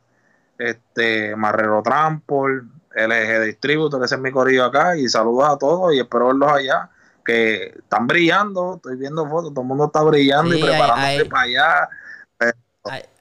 este, 0.58 1.36
Marrero 1.36 1.82
Trampol, 1.82 2.68
LG 2.94 3.44
Distributor, 3.44 4.04
ese 4.04 4.16
es 4.16 4.20
mi 4.20 4.32
corillo 4.32 4.64
acá, 4.64 4.96
y 4.96 5.08
saludos 5.08 5.50
a 5.50 5.56
todos 5.56 5.94
y 5.94 6.00
espero 6.00 6.26
verlos 6.28 6.50
allá, 6.50 6.90
que 7.24 7.74
están 7.78 8.08
brillando, 8.08 8.74
estoy 8.76 8.96
viendo 8.96 9.28
fotos, 9.28 9.54
todo 9.54 9.62
el 9.62 9.68
mundo 9.68 9.84
está 9.86 10.02
brillando 10.02 10.52
y 10.52 10.60
preparándose 10.60 11.24
para 11.26 11.42
allá. 11.42 11.88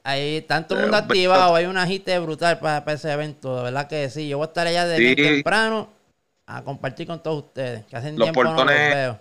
Hay, 0.03 0.41
tanto 0.41 0.75
mundo 0.75 0.97
activado, 0.97 1.53
hay 1.53 1.65
una 1.65 1.83
agite 1.83 2.17
brutal 2.17 2.57
para, 2.57 2.83
ese 2.91 3.11
evento, 3.11 3.57
de 3.57 3.63
verdad 3.63 3.87
que 3.87 4.09
sí, 4.09 4.27
yo 4.27 4.37
voy 4.39 4.45
a 4.45 4.47
estar 4.47 4.65
allá 4.65 4.87
de 4.87 4.97
bien 4.97 5.15
temprano 5.15 5.89
a 6.57 6.63
compartir 6.63 7.07
con 7.07 7.23
todos 7.23 7.45
ustedes, 7.45 7.85
que 7.85 7.95
hacen 7.95 8.17
los 8.17 8.25
tiempo 8.25 8.43
portones, 8.43 9.15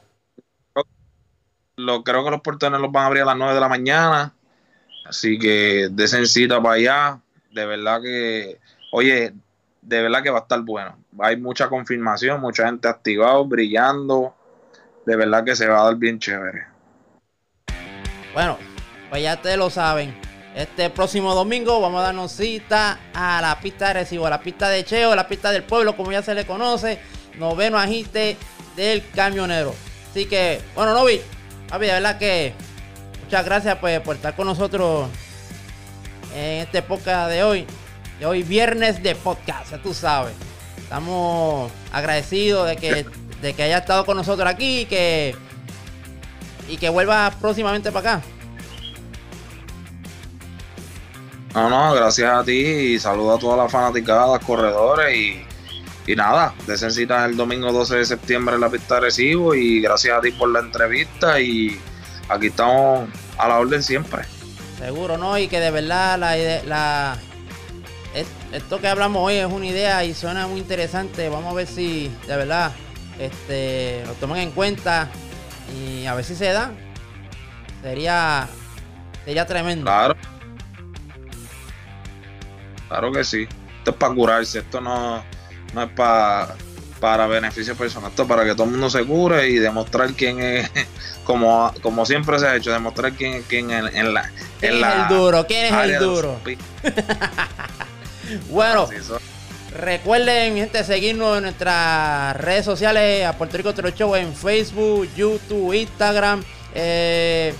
Lo, 1.76 2.02
creo 2.02 2.24
que 2.24 2.30
los 2.30 2.40
portones 2.40 2.80
los 2.80 2.90
van 2.90 3.04
a 3.04 3.06
abrir 3.06 3.22
a 3.22 3.26
las 3.26 3.36
9 3.36 3.54
de 3.54 3.60
la 3.60 3.68
mañana. 3.68 4.34
Así 5.06 5.38
que 5.38 5.88
de 5.90 6.08
cita 6.26 6.60
para 6.60 6.74
allá. 6.74 7.20
De 7.52 7.66
verdad 7.66 8.00
que, 8.02 8.58
oye, 8.92 9.32
de 9.80 10.02
verdad 10.02 10.22
que 10.22 10.30
va 10.30 10.38
a 10.38 10.42
estar 10.42 10.60
bueno. 10.60 10.96
Hay 11.20 11.36
mucha 11.36 11.68
confirmación, 11.68 12.40
mucha 12.40 12.66
gente 12.66 12.88
activado, 12.88 13.44
brillando. 13.44 14.34
De 15.06 15.16
verdad 15.16 15.44
que 15.44 15.56
se 15.56 15.66
va 15.66 15.80
a 15.80 15.84
dar 15.84 15.96
bien 15.96 16.18
chévere. 16.18 16.66
Bueno, 18.34 18.58
pues 19.08 19.22
ya 19.22 19.34
ustedes 19.34 19.56
lo 19.56 19.70
saben. 19.70 20.14
Este 20.54 20.90
próximo 20.90 21.34
domingo 21.34 21.80
vamos 21.80 22.00
a 22.00 22.06
darnos 22.06 22.32
cita 22.32 22.98
a 23.14 23.40
la 23.40 23.58
pista 23.60 23.88
de 23.88 23.94
Recibo, 23.94 24.26
a 24.26 24.30
la 24.30 24.40
pista 24.40 24.68
de 24.68 24.84
Cheo, 24.84 25.12
a 25.12 25.16
la 25.16 25.28
pista 25.28 25.52
del 25.52 25.62
pueblo, 25.62 25.96
como 25.96 26.10
ya 26.10 26.22
se 26.22 26.34
le 26.34 26.44
conoce. 26.44 26.98
Noveno 27.40 27.78
agite 27.78 28.36
del 28.76 29.02
camionero. 29.10 29.74
Así 30.10 30.26
que, 30.26 30.60
bueno, 30.74 30.92
Novi, 30.92 31.20
papi, 31.68 31.86
de 31.86 31.92
verdad 31.92 32.18
que 32.18 32.52
muchas 33.24 33.44
gracias 33.44 33.78
pues, 33.78 33.98
por 34.00 34.16
estar 34.16 34.36
con 34.36 34.46
nosotros 34.46 35.08
en 36.34 36.60
esta 36.60 36.78
época 36.78 37.26
de 37.28 37.42
hoy. 37.42 37.66
De 38.20 38.26
hoy 38.26 38.42
viernes 38.42 39.02
de 39.02 39.14
podcast, 39.14 39.74
tú 39.82 39.94
sabes. 39.94 40.34
Estamos 40.76 41.72
agradecidos 41.90 42.68
de 42.68 42.76
que, 42.76 43.06
de 43.40 43.54
que 43.54 43.62
haya 43.62 43.78
estado 43.78 44.04
con 44.04 44.18
nosotros 44.18 44.46
aquí 44.46 44.80
y 44.80 44.84
que, 44.84 45.34
y 46.68 46.76
que 46.76 46.90
vuelva 46.90 47.32
próximamente 47.40 47.90
para 47.90 48.16
acá. 48.16 48.22
No, 51.54 51.70
no, 51.70 51.94
gracias 51.94 52.30
a 52.30 52.44
ti 52.44 52.52
y 52.52 52.98
saludo 52.98 53.36
a 53.36 53.38
todas 53.38 53.58
las 53.58 53.72
fanaticadas, 53.72 54.44
corredores 54.44 55.16
y, 55.16 55.49
y 56.10 56.16
nada, 56.16 56.52
cita 56.90 57.24
el 57.24 57.36
domingo 57.36 57.70
12 57.72 57.98
de 57.98 58.04
septiembre 58.04 58.56
en 58.56 58.62
la 58.62 58.68
pista 58.68 58.96
de 58.96 59.02
recibo 59.02 59.54
y 59.54 59.80
gracias 59.80 60.18
a 60.18 60.20
ti 60.20 60.32
por 60.32 60.50
la 60.50 60.58
entrevista 60.58 61.40
y 61.40 61.80
aquí 62.28 62.48
estamos 62.48 63.08
a 63.38 63.46
la 63.46 63.58
orden 63.58 63.80
siempre. 63.80 64.22
Seguro, 64.76 65.16
¿no? 65.18 65.38
Y 65.38 65.46
que 65.46 65.60
de 65.60 65.70
verdad 65.70 66.18
la, 66.18 66.36
la 66.64 67.16
esto 68.52 68.80
que 68.80 68.88
hablamos 68.88 69.22
hoy 69.24 69.36
es 69.36 69.46
una 69.46 69.66
idea 69.66 70.04
y 70.04 70.12
suena 70.12 70.48
muy 70.48 70.58
interesante. 70.58 71.28
Vamos 71.28 71.52
a 71.52 71.54
ver 71.54 71.68
si 71.68 72.10
de 72.26 72.36
verdad 72.36 72.72
este, 73.20 74.02
lo 74.04 74.14
toman 74.14 74.38
en 74.38 74.50
cuenta 74.50 75.08
y 75.72 76.06
a 76.06 76.14
ver 76.16 76.24
si 76.24 76.34
se 76.34 76.46
da. 76.46 76.72
Sería, 77.82 78.48
sería 79.24 79.46
tremendo. 79.46 79.84
Claro. 79.84 80.16
Claro 82.88 83.12
que 83.12 83.22
sí. 83.22 83.46
Esto 83.78 83.92
es 83.92 83.96
para 83.96 84.12
curarse, 84.12 84.58
esto 84.58 84.80
no, 84.80 85.22
no 85.74 85.82
es 85.82 85.90
para 85.90 86.54
para 87.00 87.26
beneficio 87.26 87.74
personal, 87.74 88.10
esto 88.10 88.26
para 88.26 88.44
que 88.44 88.52
todo 88.52 88.64
el 88.64 88.72
mundo 88.72 88.90
se 88.90 89.02
cure 89.04 89.48
y 89.48 89.54
demostrar 89.54 90.12
quién 90.12 90.38
es, 90.40 90.70
como, 91.24 91.72
como 91.82 92.06
siempre 92.06 92.38
se 92.38 92.46
ha 92.46 92.56
hecho, 92.56 92.70
demostrar 92.70 93.12
quién, 93.12 93.42
quién 93.48 93.70
en, 93.70 93.88
en 93.96 94.14
la... 94.14 94.30
¿Quién 94.60 94.74
es 94.74 94.84
el 94.84 95.08
duro? 95.08 95.46
¿Quién 95.46 95.74
es 95.74 95.82
el 95.82 95.98
duro? 95.98 96.38
bueno, 98.50 98.88
recuerden, 99.74 100.56
gente, 100.56 100.84
seguirnos 100.84 101.38
en 101.38 101.44
nuestras 101.44 102.36
redes 102.36 102.66
sociales, 102.66 103.26
a 103.26 103.32
Puerto 103.32 103.56
Rico 103.56 103.72
Tro 103.72 103.90
Show 103.90 104.14
en 104.14 104.34
Facebook, 104.34 105.08
YouTube, 105.16 105.72
Instagram. 105.72 106.44
Eh, 106.74 107.54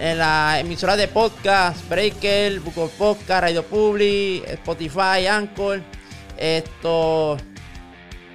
en 0.00 0.16
la 0.16 0.60
emisora 0.60 0.96
de 0.96 1.08
podcast, 1.08 1.86
Breaker, 1.88 2.60
Google 2.60 2.90
Podcast, 2.96 3.42
Radio 3.42 3.64
Public, 3.64 4.44
Spotify, 4.48 5.26
Anchor. 5.28 5.82
Esto. 6.38 7.36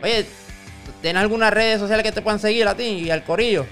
Oye, 0.01 0.25
¿tienes 1.01 1.21
algunas 1.21 1.53
redes 1.53 1.79
sociales 1.79 2.03
que 2.03 2.11
te 2.11 2.21
puedan 2.21 2.39
seguir 2.39 2.67
a 2.67 2.75
ti 2.75 2.83
y 2.83 3.09
al 3.09 3.23
corillo? 3.23 3.65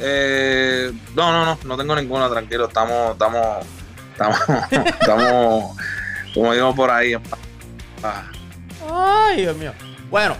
Eh, 0.00 0.92
no, 1.14 1.32
no, 1.32 1.44
no, 1.44 1.58
no 1.64 1.76
tengo 1.76 1.94
ninguna, 1.94 2.28
tranquilo. 2.28 2.66
Estamos, 2.66 3.12
estamos, 3.12 3.66
estamos, 4.12 4.40
estamos, 5.00 5.76
como 6.34 6.52
digo 6.52 6.74
por 6.74 6.90
ahí. 6.90 7.14
Ah. 8.02 8.24
Ay, 8.92 9.42
Dios 9.42 9.56
mío. 9.56 9.72
Bueno, 10.10 10.36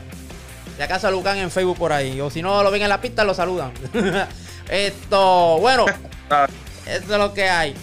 si 0.76 0.82
acaso 0.82 1.10
Lucán 1.10 1.38
en 1.38 1.50
Facebook 1.50 1.78
por 1.78 1.92
ahí, 1.92 2.20
o 2.20 2.30
si 2.30 2.42
no 2.42 2.62
lo 2.62 2.70
ven 2.70 2.82
en 2.82 2.88
la 2.88 3.00
pista, 3.00 3.22
lo 3.22 3.34
saludan. 3.34 3.72
Esto, 4.68 5.58
bueno, 5.58 5.84
esto 6.86 7.12
es 7.12 7.18
lo 7.18 7.34
que 7.34 7.50
hay. 7.50 7.74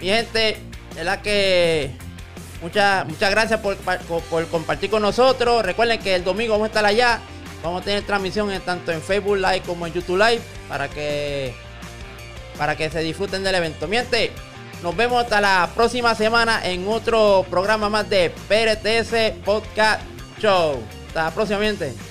Mi 0.00 0.06
gente, 0.06 0.56
es 0.96 1.04
la 1.04 1.20
que 1.20 1.94
muchas, 2.60 3.06
muchas 3.06 3.30
gracias 3.30 3.60
por, 3.60 3.76
por, 3.76 4.46
compartir 4.48 4.90
con 4.90 5.02
nosotros. 5.02 5.64
Recuerden 5.64 6.00
que 6.00 6.14
el 6.14 6.24
domingo 6.24 6.52
vamos 6.52 6.66
a 6.66 6.68
estar 6.68 6.84
allá. 6.84 7.20
Vamos 7.62 7.82
a 7.82 7.84
tener 7.84 8.04
transmisión 8.04 8.50
tanto 8.64 8.90
en 8.90 9.02
Facebook 9.02 9.36
Live 9.36 9.62
como 9.66 9.86
en 9.86 9.92
YouTube 9.92 10.16
Live 10.16 10.40
para 10.68 10.88
que 10.88 11.54
para 12.56 12.76
que 12.76 12.90
se 12.90 13.00
disfruten 13.00 13.42
del 13.42 13.54
evento. 13.54 13.88
Mi 13.88 13.96
gente, 13.96 14.32
nos 14.82 14.96
vemos 14.96 15.22
hasta 15.22 15.40
la 15.40 15.70
próxima 15.74 16.14
semana 16.14 16.60
en 16.64 16.86
otro 16.88 17.44
programa 17.48 17.88
más 17.88 18.08
de 18.08 18.30
PRTS 18.48 19.38
Podcast 19.44 20.02
Show. 20.38 20.82
Hasta 21.08 21.24
la 21.24 21.30
próxima, 21.30 21.60
gente. 21.60 22.09